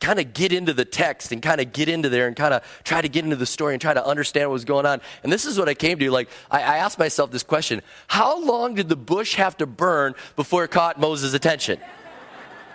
kind 0.00 0.18
of 0.18 0.32
get 0.32 0.52
into 0.52 0.72
the 0.72 0.84
text 0.84 1.30
and 1.30 1.42
kind 1.42 1.60
of 1.60 1.72
get 1.72 1.88
into 1.88 2.08
there 2.08 2.26
and 2.26 2.34
kind 2.34 2.54
of 2.54 2.62
try 2.84 3.00
to 3.00 3.08
get 3.08 3.24
into 3.24 3.36
the 3.36 3.46
story 3.46 3.74
and 3.74 3.80
try 3.80 3.92
to 3.92 4.04
understand 4.04 4.48
what 4.48 4.54
was 4.54 4.64
going 4.64 4.86
on. 4.86 5.00
And 5.22 5.32
this 5.32 5.44
is 5.44 5.58
what 5.58 5.68
I 5.68 5.74
came 5.74 5.98
to. 5.98 6.10
Like, 6.10 6.28
I, 6.50 6.62
I 6.62 6.76
asked 6.78 6.98
myself 6.98 7.30
this 7.30 7.42
question 7.42 7.82
How 8.08 8.42
long 8.42 8.74
did 8.74 8.88
the 8.88 8.96
bush 8.96 9.34
have 9.34 9.56
to 9.58 9.66
burn 9.66 10.14
before 10.36 10.64
it 10.64 10.70
caught 10.70 10.98
Moses' 10.98 11.34
attention? 11.34 11.78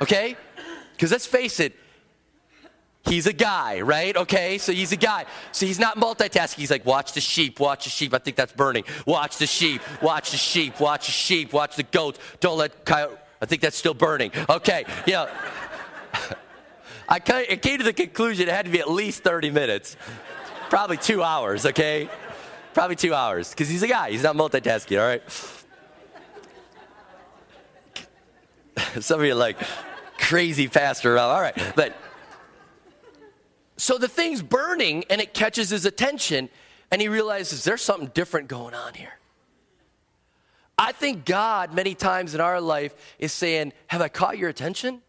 Okay? 0.01 0.37
Because 0.93 1.11
let's 1.11 1.25
face 1.25 1.59
it, 1.59 1.73
He's 3.07 3.27
a 3.27 3.33
guy, 3.33 3.81
right? 3.81 4.17
Okay, 4.17 4.57
so 4.57 4.71
he's 4.71 4.91
a 4.91 4.97
guy. 4.97 5.25
So 5.51 5.65
he's 5.65 5.77
not 5.79 5.97
multitasking. 5.97 6.55
He's 6.55 6.71
like, 6.71 6.85
watch 6.85 7.13
the 7.13 7.21
sheep, 7.21 7.59
watch 7.59 7.83
the 7.83 7.91
sheep. 7.91 8.13
I 8.13 8.17
think 8.17 8.35
that's 8.35 8.53
burning. 8.53 8.83
Watch 9.05 9.37
the 9.37 9.45
sheep, 9.45 9.81
watch 10.01 10.31
the 10.31 10.37
sheep, 10.37 10.79
watch 10.79 11.05
the 11.05 11.11
sheep, 11.11 11.53
watch 11.53 11.75
the 11.75 11.83
goats. 11.83 12.19
Don't 12.39 12.57
let 12.57 12.83
coyote. 12.83 13.17
I 13.41 13.45
think 13.45 13.61
that's 13.61 13.77
still 13.77 13.93
burning. 13.93 14.31
Okay, 14.49 14.85
yeah. 15.05 15.29
I 17.09 17.19
came 17.19 17.77
to 17.77 17.83
the 17.83 17.93
conclusion 17.93 18.47
it 18.47 18.51
had 18.51 18.65
to 18.65 18.71
be 18.71 18.79
at 18.79 18.89
least 18.89 19.23
30 19.23 19.51
minutes. 19.51 19.97
Probably 20.69 20.97
two 20.97 21.21
hours, 21.21 21.67
okay? 21.67 22.09
Probably 22.73 22.95
two 22.95 23.13
hours, 23.13 23.51
because 23.51 23.69
he's 23.69 23.83
a 23.83 23.87
guy. 23.87 24.09
He's 24.09 24.23
not 24.23 24.35
multitasking, 24.35 24.99
all 24.99 25.07
right? 25.07 25.21
Some 29.03 29.19
of 29.19 29.25
you 29.25 29.33
are 29.33 29.35
like, 29.35 29.57
crazy 30.17 30.67
pastor. 30.67 31.19
All 31.19 31.39
right, 31.39 31.55
but 31.75 31.95
so 33.77 33.97
the 33.97 34.07
thing's 34.07 34.41
burning 34.41 35.03
and 35.09 35.19
it 35.21 35.33
catches 35.33 35.69
his 35.69 35.85
attention, 35.85 36.49
and 36.91 37.01
he 37.01 37.07
realizes 37.07 37.63
there's 37.63 37.81
something 37.81 38.09
different 38.13 38.47
going 38.47 38.73
on 38.73 38.93
here. 38.93 39.17
I 40.77 40.91
think 40.91 41.25
God, 41.25 41.73
many 41.73 41.95
times 41.95 42.35
in 42.35 42.41
our 42.41 42.59
life, 42.59 42.93
is 43.17 43.31
saying, 43.31 43.73
Have 43.87 44.01
I 44.01 44.09
caught 44.09 44.37
your 44.37 44.49
attention? 44.49 45.01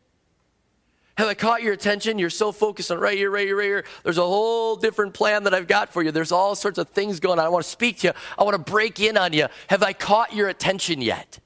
Have 1.18 1.28
I 1.28 1.34
caught 1.34 1.62
your 1.62 1.72
attention? 1.72 2.18
You're 2.18 2.28
so 2.28 2.52
focused 2.52 2.90
on 2.90 2.98
right 2.98 3.16
here, 3.16 3.30
right 3.30 3.46
here, 3.46 3.56
right 3.56 3.64
here. 3.64 3.84
There's 4.04 4.18
a 4.18 4.22
whole 4.22 4.76
different 4.76 5.14
plan 5.14 5.44
that 5.44 5.54
I've 5.54 5.66
got 5.66 5.90
for 5.90 6.02
you. 6.02 6.12
There's 6.12 6.30
all 6.30 6.54
sorts 6.54 6.78
of 6.78 6.90
things 6.90 7.20
going 7.20 7.38
on. 7.38 7.46
I 7.46 7.48
want 7.48 7.64
to 7.64 7.70
speak 7.70 7.98
to 8.00 8.08
you. 8.08 8.12
I 8.38 8.44
want 8.44 8.54
to 8.54 8.70
break 8.70 9.00
in 9.00 9.16
on 9.16 9.32
you. 9.32 9.46
Have 9.68 9.82
I 9.82 9.94
caught 9.94 10.34
your 10.34 10.48
attention 10.48 11.00
yet? 11.00 11.38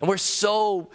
And 0.00 0.08
we're 0.08 0.16
so 0.16 0.90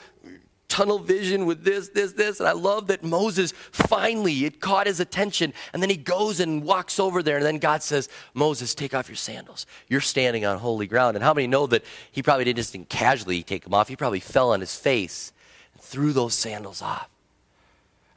tunnel 0.67 0.99
vision 0.99 1.45
with 1.45 1.63
this, 1.63 1.89
this, 1.89 2.13
this. 2.13 2.39
And 2.39 2.49
I 2.49 2.54
love 2.54 2.88
that 2.88 3.04
Moses 3.04 3.54
finally, 3.71 4.45
it 4.45 4.60
caught 4.60 4.88
his 4.88 4.99
attention. 4.99 5.54
And 5.73 5.82
then 5.82 5.89
he 5.89 5.97
goes 5.97 6.39
and 6.39 6.63
walks 6.63 6.99
over 6.99 7.21
there. 7.21 7.38
And 7.38 7.45
then 7.45 7.58
God 7.58 7.84
says, 7.84 8.10
Moses, 8.34 8.73
take 8.75 8.93
off 8.93 9.08
your 9.08 9.15
sandals. 9.15 9.65
You're 9.88 10.01
standing 10.01 10.45
on 10.45 10.58
holy 10.58 10.88
ground. 10.88 11.15
And 11.15 11.23
how 11.23 11.34
many 11.34 11.47
know 11.47 11.67
that 11.67 11.84
he 12.12 12.21
probably 12.23 12.45
didn't 12.45 12.58
just 12.58 12.89
casually 12.89 13.43
take 13.43 13.63
them 13.63 13.73
off? 13.73 13.88
He 13.88 13.95
probably 13.95 14.19
fell 14.19 14.51
on 14.51 14.60
his 14.60 14.75
face 14.75 15.32
and 15.73 15.82
threw 15.82 16.13
those 16.13 16.34
sandals 16.34 16.82
off. 16.82 17.10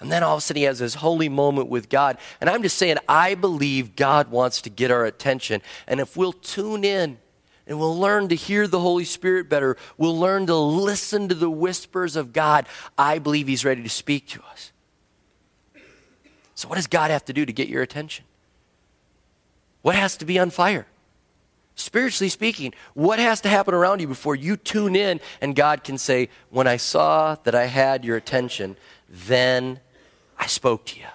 And 0.00 0.12
then 0.12 0.22
all 0.22 0.36
of 0.36 0.38
a 0.38 0.40
sudden 0.40 0.60
he 0.60 0.64
has 0.64 0.78
this 0.78 0.94
holy 0.94 1.28
moment 1.28 1.68
with 1.68 1.88
God. 1.88 2.18
And 2.40 2.48
I'm 2.48 2.62
just 2.62 2.78
saying, 2.78 2.98
I 3.08 3.34
believe 3.34 3.96
God 3.96 4.30
wants 4.30 4.62
to 4.62 4.70
get 4.70 4.90
our 4.90 5.04
attention. 5.04 5.60
And 5.86 5.98
if 6.00 6.16
we'll 6.16 6.32
tune 6.32 6.84
in, 6.84 7.18
and 7.68 7.78
we'll 7.78 7.96
learn 7.96 8.28
to 8.28 8.34
hear 8.34 8.66
the 8.66 8.80
Holy 8.80 9.04
Spirit 9.04 9.48
better. 9.48 9.76
We'll 9.98 10.18
learn 10.18 10.46
to 10.46 10.56
listen 10.56 11.28
to 11.28 11.34
the 11.34 11.50
whispers 11.50 12.16
of 12.16 12.32
God. 12.32 12.66
I 12.96 13.18
believe 13.18 13.46
He's 13.46 13.64
ready 13.64 13.82
to 13.82 13.88
speak 13.90 14.26
to 14.28 14.42
us. 14.50 14.72
So, 16.54 16.66
what 16.66 16.76
does 16.76 16.86
God 16.86 17.10
have 17.10 17.26
to 17.26 17.32
do 17.32 17.44
to 17.46 17.52
get 17.52 17.68
your 17.68 17.82
attention? 17.82 18.24
What 19.82 19.94
has 19.94 20.16
to 20.16 20.24
be 20.24 20.38
on 20.38 20.50
fire? 20.50 20.86
Spiritually 21.76 22.30
speaking, 22.30 22.74
what 22.94 23.20
has 23.20 23.42
to 23.42 23.48
happen 23.48 23.72
around 23.72 24.00
you 24.00 24.08
before 24.08 24.34
you 24.34 24.56
tune 24.56 24.96
in 24.96 25.20
and 25.40 25.54
God 25.54 25.84
can 25.84 25.98
say, 25.98 26.30
When 26.50 26.66
I 26.66 26.78
saw 26.78 27.36
that 27.44 27.54
I 27.54 27.66
had 27.66 28.04
your 28.04 28.16
attention, 28.16 28.76
then 29.08 29.78
I 30.38 30.46
spoke 30.46 30.86
to 30.86 30.98
you. 30.98 31.06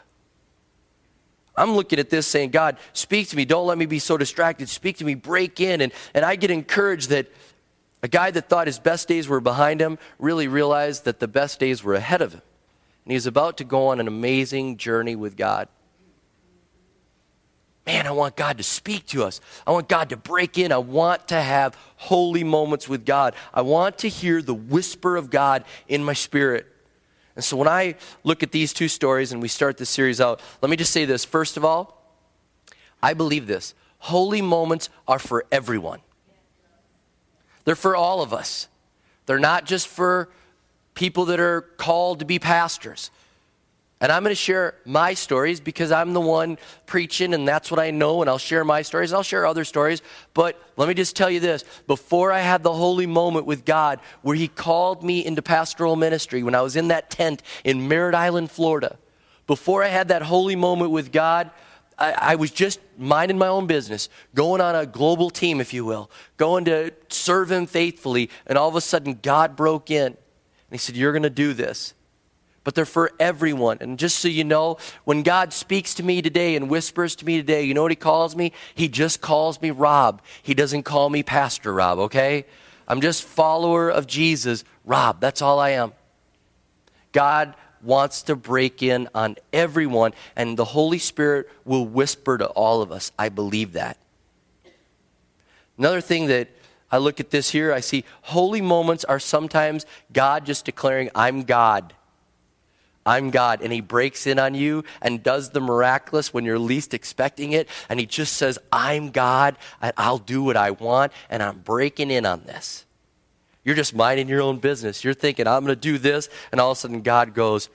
I'm 1.55 1.73
looking 1.73 1.99
at 1.99 2.09
this 2.09 2.25
saying, 2.25 2.49
God, 2.49 2.77
speak 2.93 3.29
to 3.29 3.35
me. 3.35 3.45
Don't 3.45 3.67
let 3.67 3.77
me 3.77 3.85
be 3.85 3.99
so 3.99 4.17
distracted. 4.17 4.69
Speak 4.69 4.97
to 4.97 5.05
me. 5.05 5.13
Break 5.15 5.59
in. 5.59 5.81
And, 5.81 5.91
and 6.13 6.25
I 6.25 6.35
get 6.35 6.49
encouraged 6.49 7.09
that 7.09 7.31
a 8.01 8.07
guy 8.07 8.31
that 8.31 8.49
thought 8.49 8.67
his 8.67 8.79
best 8.79 9.07
days 9.07 9.27
were 9.27 9.39
behind 9.39 9.79
him 9.79 9.97
really 10.19 10.47
realized 10.47 11.05
that 11.05 11.19
the 11.19 11.27
best 11.27 11.59
days 11.59 11.83
were 11.83 11.93
ahead 11.93 12.21
of 12.21 12.33
him. 12.33 12.41
And 13.05 13.13
he's 13.13 13.27
about 13.27 13.57
to 13.57 13.63
go 13.63 13.87
on 13.87 13.99
an 13.99 14.07
amazing 14.07 14.77
journey 14.77 15.15
with 15.15 15.37
God. 15.37 15.67
Man, 17.85 18.07
I 18.07 18.11
want 18.11 18.35
God 18.35 18.57
to 18.57 18.63
speak 18.63 19.07
to 19.07 19.23
us. 19.23 19.41
I 19.67 19.71
want 19.71 19.89
God 19.89 20.09
to 20.09 20.17
break 20.17 20.57
in. 20.57 20.71
I 20.71 20.77
want 20.77 21.27
to 21.29 21.41
have 21.41 21.77
holy 21.97 22.43
moments 22.43 22.87
with 22.87 23.05
God. 23.05 23.35
I 23.53 23.61
want 23.61 23.99
to 23.99 24.09
hear 24.09 24.41
the 24.41 24.53
whisper 24.53 25.17
of 25.17 25.29
God 25.29 25.65
in 25.87 26.03
my 26.03 26.13
spirit. 26.13 26.72
And 27.35 27.43
so 27.43 27.57
when 27.57 27.67
I 27.67 27.95
look 28.23 28.43
at 28.43 28.51
these 28.51 28.73
two 28.73 28.87
stories 28.87 29.31
and 29.31 29.41
we 29.41 29.47
start 29.47 29.77
this 29.77 29.89
series 29.89 30.21
out, 30.21 30.39
let 30.61 30.69
me 30.69 30.77
just 30.77 30.91
say 30.91 31.05
this. 31.05 31.25
First 31.25 31.57
of 31.57 31.65
all, 31.65 31.99
I 33.01 33.13
believe 33.13 33.47
this 33.47 33.73
holy 33.99 34.41
moments 34.41 34.89
are 35.07 35.19
for 35.19 35.45
everyone, 35.51 36.01
they're 37.65 37.75
for 37.75 37.95
all 37.95 38.21
of 38.21 38.33
us. 38.33 38.67
They're 39.25 39.39
not 39.39 39.65
just 39.65 39.87
for 39.87 40.29
people 40.95 41.25
that 41.25 41.39
are 41.39 41.61
called 41.61 42.19
to 42.19 42.25
be 42.25 42.39
pastors. 42.39 43.09
And 44.01 44.11
I'm 44.11 44.21
going 44.23 44.31
to 44.31 44.35
share 44.35 44.75
my 44.85 45.13
stories 45.13 45.61
because 45.61 45.91
I'm 45.91 46.11
the 46.11 46.19
one 46.19 46.57
preaching 46.85 47.33
and 47.33 47.47
that's 47.47 47.71
what 47.71 47.79
I 47.79 47.91
know, 47.91 48.21
and 48.21 48.29
I'll 48.29 48.37
share 48.37 48.65
my 48.65 48.81
stories. 48.81 49.13
I'll 49.13 49.23
share 49.23 49.45
other 49.45 49.63
stories. 49.63 50.01
But 50.33 50.61
let 50.75 50.89
me 50.89 50.93
just 50.93 51.15
tell 51.15 51.29
you 51.29 51.39
this 51.39 51.63
before 51.87 52.31
I 52.31 52.41
had 52.41 52.63
the 52.63 52.73
holy 52.73 53.05
moment 53.05 53.45
with 53.45 53.63
God 53.63 54.01
where 54.21 54.35
He 54.35 54.49
called 54.49 55.03
me 55.03 55.25
into 55.25 55.41
pastoral 55.41 55.95
ministry, 55.95 56.43
when 56.43 56.53
I 56.53 56.61
was 56.61 56.75
in 56.75 56.89
that 56.89 57.09
tent 57.09 57.41
in 57.63 57.87
Merritt 57.87 58.13
Island, 58.13 58.51
Florida, 58.51 58.97
before 59.47 59.83
I 59.83 59.87
had 59.87 60.09
that 60.09 60.21
holy 60.21 60.55
moment 60.57 60.91
with 60.91 61.11
God, 61.11 61.51
I, 61.97 62.11
I, 62.11 62.35
was 62.35 62.51
just 62.51 62.79
minding 62.97 63.37
my 63.37 63.47
own 63.47 63.67
business, 63.67 64.09
going 64.33 64.61
on 64.61 64.75
a 64.75 64.85
global 64.85 65.29
team, 65.29 65.61
if 65.61 65.73
you 65.73 65.85
will, 65.85 66.09
going 66.37 66.65
to 66.65 66.91
serve 67.09 67.51
Him 67.51 67.67
faithfully, 67.67 68.29
and 68.47 68.57
all 68.57 68.67
of 68.67 68.75
a 68.75 68.81
sudden 68.81 69.19
God 69.21 69.55
broke 69.55 69.91
in. 69.91 70.07
And 70.07 70.17
He 70.71 70.77
said, 70.77 70.97
You're 70.97 71.11
going 71.11 71.23
to 71.23 71.29
do 71.29 71.53
this 71.53 71.93
but 72.63 72.75
they're 72.75 72.85
for 72.85 73.11
everyone. 73.19 73.77
And 73.81 73.99
just 73.99 74.19
so 74.19 74.27
you 74.27 74.43
know, 74.43 74.77
when 75.03 75.23
God 75.23 75.53
speaks 75.53 75.93
to 75.95 76.03
me 76.03 76.21
today 76.21 76.55
and 76.55 76.69
whispers 76.69 77.15
to 77.17 77.25
me 77.25 77.37
today, 77.37 77.63
you 77.63 77.73
know 77.73 77.81
what 77.81 77.91
He 77.91 77.95
calls 77.95 78.35
me? 78.35 78.53
He 78.73 78.87
just 78.87 79.21
calls 79.21 79.61
me 79.61 79.71
Rob. 79.71 80.21
He 80.41 80.53
doesn't 80.53 80.83
call 80.83 81.09
me 81.09 81.23
Pastor 81.23 81.73
Rob, 81.73 81.99
okay? 81.99 82.45
I'm 82.87 83.01
just 83.01 83.23
follower 83.23 83.89
of 83.89 84.07
Jesus, 84.07 84.63
Rob. 84.85 85.19
That's 85.19 85.41
all 85.41 85.59
I 85.59 85.71
am. 85.71 85.93
God 87.11 87.55
wants 87.81 88.23
to 88.23 88.35
break 88.35 88.81
in 88.81 89.09
on 89.13 89.35
everyone, 89.51 90.13
and 90.35 90.57
the 90.57 90.65
Holy 90.65 90.99
Spirit 90.99 91.49
will 91.65 91.85
whisper 91.85 92.37
to 92.37 92.47
all 92.47 92.81
of 92.81 92.91
us. 92.91 93.11
I 93.19 93.29
believe 93.29 93.73
that. 93.73 93.97
Another 95.77 96.01
thing 96.01 96.27
that 96.27 96.49
I 96.91 96.97
look 96.97 97.19
at 97.19 97.31
this 97.31 97.49
here, 97.49 97.73
I 97.73 97.79
see 97.79 98.05
holy 98.21 98.61
moments 98.61 99.03
are 99.03 99.19
sometimes 99.19 99.85
God 100.13 100.45
just 100.45 100.65
declaring, 100.65 101.09
I'm 101.15 101.43
God. 101.43 101.93
I'm 103.05 103.31
God. 103.31 103.61
And 103.61 103.73
he 103.73 103.81
breaks 103.81 104.27
in 104.27 104.39
on 104.39 104.55
you 104.55 104.83
and 105.01 105.21
does 105.21 105.49
the 105.49 105.59
miraculous 105.59 106.33
when 106.33 106.45
you're 106.45 106.59
least 106.59 106.93
expecting 106.93 107.51
it. 107.51 107.67
And 107.89 107.99
he 107.99 108.05
just 108.05 108.33
says, 108.33 108.57
I'm 108.71 109.11
God 109.11 109.57
and 109.81 109.93
I'll 109.97 110.17
do 110.17 110.43
what 110.43 110.57
I 110.57 110.71
want 110.71 111.11
and 111.29 111.43
I'm 111.43 111.59
breaking 111.59 112.11
in 112.11 112.25
on 112.25 112.43
this. 112.43 112.85
You're 113.63 113.75
just 113.75 113.95
minding 113.95 114.27
your 114.27 114.41
own 114.41 114.59
business. 114.59 115.03
You're 115.03 115.13
thinking, 115.13 115.47
I'm 115.47 115.63
going 115.63 115.75
to 115.75 115.79
do 115.79 115.97
this. 115.97 116.29
And 116.51 116.59
all 116.59 116.71
of 116.71 116.77
a 116.77 116.81
sudden, 116.81 117.01
God 117.01 117.33
goes, 117.33 117.69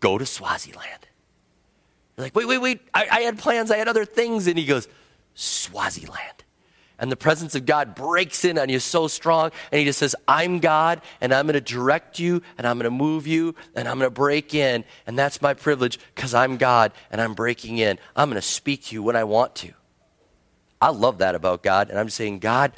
Go 0.00 0.16
to 0.16 0.26
Swaziland. 0.26 1.06
You're 2.16 2.26
like, 2.26 2.34
wait, 2.36 2.46
wait, 2.46 2.58
wait. 2.58 2.80
I, 2.94 3.08
I 3.10 3.20
had 3.22 3.38
plans. 3.38 3.70
I 3.70 3.76
had 3.78 3.88
other 3.88 4.04
things. 4.04 4.46
And 4.46 4.56
he 4.56 4.64
goes, 4.64 4.86
Swaziland 5.34 6.44
and 6.98 7.12
the 7.12 7.16
presence 7.16 7.54
of 7.54 7.66
God 7.66 7.94
breaks 7.94 8.44
in 8.44 8.58
on 8.58 8.68
you 8.68 8.80
so 8.80 9.06
strong, 9.06 9.50
and 9.70 9.78
He 9.78 9.84
just 9.84 9.98
says, 9.98 10.16
I'm 10.26 10.58
God, 10.58 11.00
and 11.20 11.32
I'm 11.32 11.46
going 11.46 11.54
to 11.54 11.60
direct 11.60 12.18
you, 12.18 12.42
and 12.56 12.66
I'm 12.66 12.78
going 12.78 12.90
to 12.90 12.90
move 12.90 13.26
you, 13.26 13.54
and 13.74 13.88
I'm 13.88 13.98
going 13.98 14.10
to 14.10 14.14
break 14.14 14.54
in. 14.54 14.84
And 15.06 15.18
that's 15.18 15.40
my 15.40 15.54
privilege 15.54 15.98
because 16.14 16.34
I'm 16.34 16.56
God, 16.56 16.92
and 17.10 17.20
I'm 17.20 17.34
breaking 17.34 17.78
in. 17.78 17.98
I'm 18.16 18.28
going 18.28 18.40
to 18.40 18.46
speak 18.46 18.84
to 18.86 18.94
you 18.94 19.02
when 19.02 19.16
I 19.16 19.24
want 19.24 19.54
to. 19.56 19.72
I 20.80 20.90
love 20.90 21.18
that 21.18 21.34
about 21.34 21.62
God, 21.62 21.90
and 21.90 21.98
I'm 21.98 22.10
saying, 22.10 22.38
God, 22.40 22.72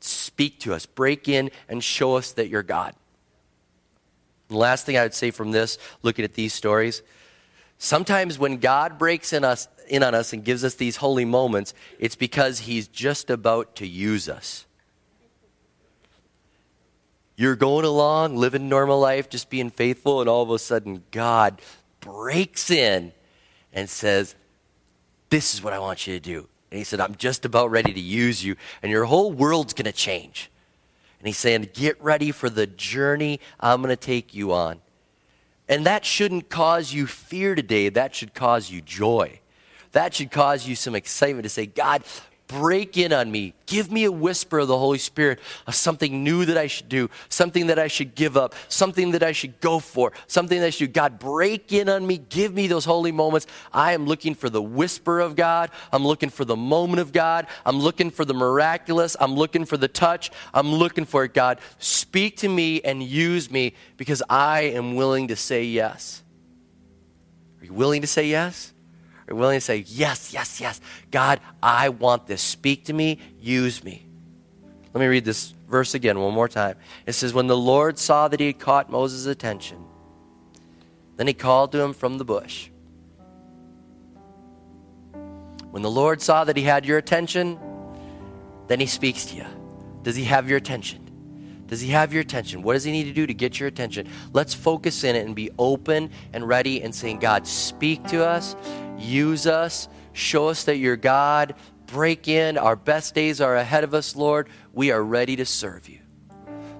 speak 0.00 0.60
to 0.60 0.74
us, 0.74 0.86
break 0.86 1.28
in, 1.28 1.50
and 1.68 1.82
show 1.82 2.16
us 2.16 2.32
that 2.32 2.48
you're 2.48 2.62
God. 2.62 2.94
The 4.48 4.56
last 4.56 4.84
thing 4.84 4.98
I 4.98 5.02
would 5.02 5.14
say 5.14 5.30
from 5.30 5.50
this, 5.50 5.78
looking 6.02 6.24
at 6.24 6.34
these 6.34 6.52
stories, 6.52 7.02
sometimes 7.78 8.38
when 8.38 8.58
God 8.58 8.98
breaks 8.98 9.32
in 9.32 9.44
us 9.44 9.68
in 9.92 10.02
on 10.02 10.14
us 10.14 10.32
and 10.32 10.42
gives 10.42 10.64
us 10.64 10.74
these 10.74 10.96
holy 10.96 11.26
moments, 11.26 11.74
it's 11.98 12.16
because 12.16 12.60
He's 12.60 12.88
just 12.88 13.28
about 13.28 13.76
to 13.76 13.86
use 13.86 14.28
us. 14.28 14.64
You're 17.36 17.56
going 17.56 17.84
along, 17.84 18.36
living 18.36 18.68
normal 18.68 18.98
life, 18.98 19.28
just 19.28 19.50
being 19.50 19.70
faithful, 19.70 20.20
and 20.20 20.30
all 20.30 20.42
of 20.42 20.50
a 20.50 20.58
sudden, 20.58 21.04
God 21.10 21.60
breaks 22.00 22.70
in 22.70 23.12
and 23.72 23.88
says, 23.88 24.34
This 25.28 25.54
is 25.54 25.62
what 25.62 25.74
I 25.74 25.78
want 25.78 26.06
you 26.06 26.14
to 26.14 26.20
do. 26.20 26.48
And 26.70 26.78
He 26.78 26.84
said, 26.84 26.98
I'm 26.98 27.14
just 27.14 27.44
about 27.44 27.70
ready 27.70 27.92
to 27.92 28.00
use 28.00 28.42
you, 28.42 28.56
and 28.82 28.90
your 28.90 29.04
whole 29.04 29.30
world's 29.30 29.74
going 29.74 29.84
to 29.84 29.92
change. 29.92 30.50
And 31.18 31.26
He's 31.26 31.38
saying, 31.38 31.68
Get 31.74 32.02
ready 32.02 32.32
for 32.32 32.48
the 32.48 32.66
journey 32.66 33.40
I'm 33.60 33.82
going 33.82 33.90
to 33.90 33.96
take 33.96 34.32
you 34.32 34.52
on. 34.52 34.80
And 35.68 35.84
that 35.84 36.06
shouldn't 36.06 36.48
cause 36.48 36.94
you 36.94 37.06
fear 37.06 37.54
today, 37.54 37.90
that 37.90 38.14
should 38.14 38.32
cause 38.32 38.70
you 38.70 38.80
joy 38.80 39.40
that 39.92 40.14
should 40.14 40.30
cause 40.30 40.66
you 40.66 40.74
some 40.74 40.94
excitement 40.94 41.44
to 41.44 41.48
say, 41.48 41.66
God, 41.66 42.02
break 42.52 42.98
in 42.98 43.12
on 43.12 43.30
me. 43.30 43.54
Give 43.66 43.90
me 43.90 44.04
a 44.04 44.12
whisper 44.12 44.58
of 44.58 44.68
the 44.68 44.76
Holy 44.76 44.98
Spirit 44.98 45.40
of 45.66 45.74
something 45.74 46.22
new 46.22 46.44
that 46.44 46.58
I 46.58 46.66
should 46.66 46.88
do, 46.88 47.08
something 47.28 47.68
that 47.68 47.78
I 47.78 47.88
should 47.88 48.14
give 48.14 48.36
up, 48.36 48.54
something 48.68 49.12
that 49.12 49.22
I 49.22 49.32
should 49.32 49.60
go 49.60 49.78
for, 49.78 50.12
something 50.26 50.60
that 50.60 50.66
I 50.66 50.70
should. 50.70 50.92
God, 50.92 51.18
break 51.18 51.72
in 51.72 51.88
on 51.88 52.06
me. 52.06 52.18
Give 52.18 52.52
me 52.52 52.66
those 52.66 52.84
holy 52.84 53.12
moments. 53.12 53.46
I 53.72 53.92
am 53.92 54.06
looking 54.06 54.34
for 54.34 54.50
the 54.50 54.62
whisper 54.62 55.20
of 55.20 55.34
God. 55.34 55.70
I'm 55.92 56.06
looking 56.06 56.28
for 56.28 56.44
the 56.44 56.56
moment 56.56 57.00
of 57.00 57.12
God. 57.12 57.46
I'm 57.64 57.78
looking 57.78 58.10
for 58.10 58.24
the 58.24 58.34
miraculous. 58.34 59.16
I'm 59.18 59.34
looking 59.34 59.64
for 59.64 59.78
the 59.78 59.88
touch. 59.88 60.30
I'm 60.52 60.72
looking 60.72 61.06
for 61.06 61.24
it, 61.24 61.32
God. 61.32 61.58
Speak 61.78 62.36
to 62.38 62.48
me 62.48 62.82
and 62.82 63.02
use 63.02 63.50
me 63.50 63.74
because 63.96 64.22
I 64.28 64.62
am 64.62 64.94
willing 64.94 65.28
to 65.28 65.36
say 65.36 65.64
yes. 65.64 66.22
Are 67.60 67.64
you 67.64 67.72
willing 67.72 68.02
to 68.02 68.08
say 68.08 68.26
yes? 68.26 68.71
Are 69.28 69.34
willing 69.34 69.56
to 69.56 69.60
say, 69.60 69.84
Yes, 69.86 70.32
yes, 70.32 70.60
yes. 70.60 70.80
God, 71.10 71.40
I 71.62 71.90
want 71.90 72.26
this. 72.26 72.42
Speak 72.42 72.86
to 72.86 72.92
me, 72.92 73.18
use 73.40 73.82
me. 73.82 74.06
Let 74.92 75.00
me 75.00 75.06
read 75.06 75.24
this 75.24 75.54
verse 75.68 75.94
again 75.94 76.20
one 76.20 76.34
more 76.34 76.48
time. 76.48 76.76
It 77.06 77.12
says, 77.12 77.32
When 77.32 77.46
the 77.46 77.56
Lord 77.56 77.98
saw 77.98 78.28
that 78.28 78.40
he 78.40 78.46
had 78.46 78.58
caught 78.58 78.90
Moses' 78.90 79.26
attention, 79.26 79.78
then 81.16 81.26
he 81.26 81.34
called 81.34 81.72
to 81.72 81.80
him 81.80 81.92
from 81.92 82.18
the 82.18 82.24
bush. 82.24 82.68
When 85.70 85.82
the 85.82 85.90
Lord 85.90 86.20
saw 86.20 86.44
that 86.44 86.56
he 86.56 86.62
had 86.62 86.84
your 86.84 86.98
attention, 86.98 87.58
then 88.68 88.78
he 88.78 88.86
speaks 88.86 89.24
to 89.26 89.36
you. 89.36 89.46
Does 90.02 90.16
he 90.16 90.24
have 90.24 90.48
your 90.48 90.58
attention? 90.58 91.01
Does 91.72 91.80
he 91.80 91.88
have 91.88 92.12
your 92.12 92.20
attention? 92.20 92.60
What 92.60 92.74
does 92.74 92.84
he 92.84 92.92
need 92.92 93.04
to 93.04 93.14
do 93.14 93.26
to 93.26 93.32
get 93.32 93.58
your 93.58 93.66
attention? 93.66 94.06
Let's 94.34 94.52
focus 94.52 95.04
in 95.04 95.16
it 95.16 95.24
and 95.24 95.34
be 95.34 95.50
open 95.58 96.10
and 96.34 96.46
ready 96.46 96.82
and 96.82 96.94
saying, 96.94 97.20
God, 97.20 97.46
speak 97.46 98.06
to 98.08 98.22
us. 98.22 98.54
Use 98.98 99.46
us. 99.46 99.88
Show 100.12 100.48
us 100.48 100.64
that 100.64 100.76
you're 100.76 100.98
God. 100.98 101.54
Break 101.86 102.28
in. 102.28 102.58
Our 102.58 102.76
best 102.76 103.14
days 103.14 103.40
are 103.40 103.56
ahead 103.56 103.84
of 103.84 103.94
us, 103.94 104.14
Lord. 104.14 104.50
We 104.74 104.90
are 104.90 105.02
ready 105.02 105.34
to 105.36 105.46
serve 105.46 105.88
you. 105.88 106.00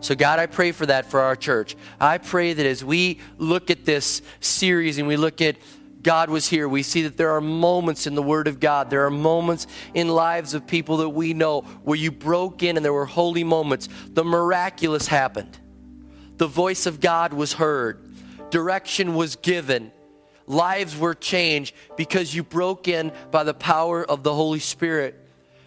So, 0.00 0.14
God, 0.14 0.38
I 0.38 0.44
pray 0.44 0.72
for 0.72 0.84
that 0.84 1.06
for 1.06 1.20
our 1.20 1.36
church. 1.36 1.74
I 1.98 2.18
pray 2.18 2.52
that 2.52 2.66
as 2.66 2.84
we 2.84 3.18
look 3.38 3.70
at 3.70 3.86
this 3.86 4.20
series 4.40 4.98
and 4.98 5.08
we 5.08 5.16
look 5.16 5.40
at 5.40 5.56
God 6.02 6.30
was 6.30 6.48
here, 6.48 6.68
we 6.68 6.82
see 6.82 7.02
that 7.02 7.16
there 7.16 7.30
are 7.30 7.40
moments 7.40 8.06
in 8.06 8.14
the 8.14 8.22
Word 8.22 8.48
of 8.48 8.58
God. 8.58 8.90
There 8.90 9.04
are 9.06 9.10
moments 9.10 9.66
in 9.94 10.08
lives 10.08 10.54
of 10.54 10.66
people 10.66 10.98
that 10.98 11.10
we 11.10 11.32
know 11.32 11.60
where 11.84 11.96
you 11.96 12.10
broke 12.10 12.62
in 12.62 12.76
and 12.76 12.84
there 12.84 12.92
were 12.92 13.06
holy 13.06 13.44
moments. 13.44 13.88
The 14.08 14.24
miraculous 14.24 15.06
happened, 15.06 15.58
the 16.36 16.48
voice 16.48 16.86
of 16.86 17.00
God 17.00 17.32
was 17.32 17.52
heard, 17.52 18.00
direction 18.50 19.14
was 19.14 19.36
given 19.36 19.92
lives 20.46 20.96
were 20.96 21.14
changed 21.14 21.74
because 21.96 22.34
you 22.34 22.42
broke 22.42 22.88
in 22.88 23.12
by 23.30 23.44
the 23.44 23.54
power 23.54 24.04
of 24.04 24.22
the 24.22 24.34
Holy 24.34 24.58
Spirit. 24.58 25.18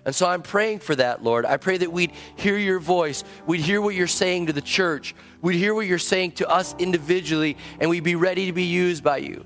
And 0.06 0.13
so 0.13 0.28
I'm 0.28 0.43
praying 0.43 0.80
for 0.80 0.95
that, 0.95 1.24
Lord. 1.24 1.45
I 1.45 1.58
pray 1.58 1.78
that 1.78 1.91
we'd 1.91 2.12
hear 2.36 2.58
your 2.58 2.80
voice. 2.80 3.24
We'd 3.48 3.62
hear 3.62 3.82
what 3.82 3.95
you're 3.95 4.06
saying 4.06 4.48
to 4.48 4.54
the 4.54 4.62
church. 4.62 5.15
We'd 5.41 5.58
hear 5.58 5.74
what 5.74 5.88
you're 5.88 5.98
saying 5.98 6.34
to 6.34 6.48
us 6.48 6.76
individually, 6.78 7.58
and 7.80 7.89
we'd 7.89 8.04
be 8.04 8.15
ready 8.15 8.45
to 8.45 8.54
be 8.54 8.65
used 8.65 9.04
by 9.04 9.17
you. 9.17 9.45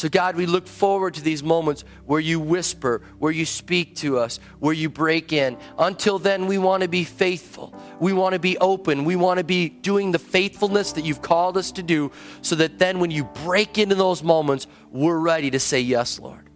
So, 0.00 0.08
God, 0.08 0.34
we 0.34 0.46
look 0.46 0.66
forward 0.66 1.12
to 1.12 1.22
these 1.22 1.42
moments 1.42 1.84
where 2.06 2.20
you 2.20 2.40
whisper, 2.40 3.02
where 3.18 3.30
you 3.30 3.44
speak 3.44 3.96
to 3.96 4.16
us, 4.16 4.40
where 4.58 4.72
you 4.72 4.88
break 4.88 5.30
in. 5.30 5.58
Until 5.78 6.18
then, 6.18 6.46
we 6.46 6.56
want 6.56 6.84
to 6.84 6.88
be 6.88 7.04
faithful. 7.04 7.74
We 8.00 8.14
want 8.14 8.32
to 8.32 8.38
be 8.38 8.56
open. 8.56 9.04
We 9.04 9.14
want 9.14 9.36
to 9.40 9.44
be 9.44 9.68
doing 9.68 10.10
the 10.10 10.18
faithfulness 10.18 10.92
that 10.92 11.04
you've 11.04 11.20
called 11.20 11.58
us 11.58 11.72
to 11.72 11.82
do 11.82 12.12
so 12.40 12.54
that 12.54 12.78
then 12.78 12.98
when 12.98 13.10
you 13.10 13.24
break 13.24 13.76
into 13.76 13.94
those 13.94 14.22
moments, 14.22 14.66
we're 14.90 15.18
ready 15.18 15.50
to 15.50 15.60
say 15.60 15.82
yes, 15.82 16.18
Lord. 16.18 16.48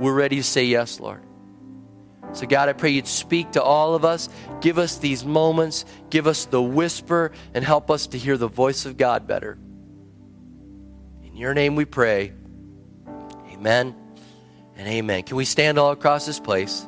We're 0.00 0.12
ready 0.12 0.34
to 0.34 0.42
say 0.42 0.64
yes, 0.64 0.98
Lord. 0.98 1.22
So, 2.32 2.44
God, 2.44 2.68
I 2.68 2.72
pray 2.72 2.90
you'd 2.90 3.06
speak 3.06 3.52
to 3.52 3.62
all 3.62 3.94
of 3.94 4.04
us. 4.04 4.28
Give 4.60 4.78
us 4.78 4.98
these 4.98 5.24
moments, 5.24 5.84
give 6.10 6.26
us 6.26 6.46
the 6.46 6.60
whisper, 6.60 7.30
and 7.54 7.64
help 7.64 7.88
us 7.88 8.08
to 8.08 8.18
hear 8.18 8.36
the 8.36 8.48
voice 8.48 8.84
of 8.84 8.96
God 8.96 9.28
better 9.28 9.58
your 11.40 11.54
name 11.54 11.74
we 11.74 11.84
pray. 11.84 12.32
Amen. 13.52 13.94
And 14.76 14.88
amen. 14.88 15.22
Can 15.24 15.36
we 15.36 15.44
stand 15.44 15.78
all 15.78 15.90
across 15.90 16.26
this 16.26 16.38
place? 16.38 16.86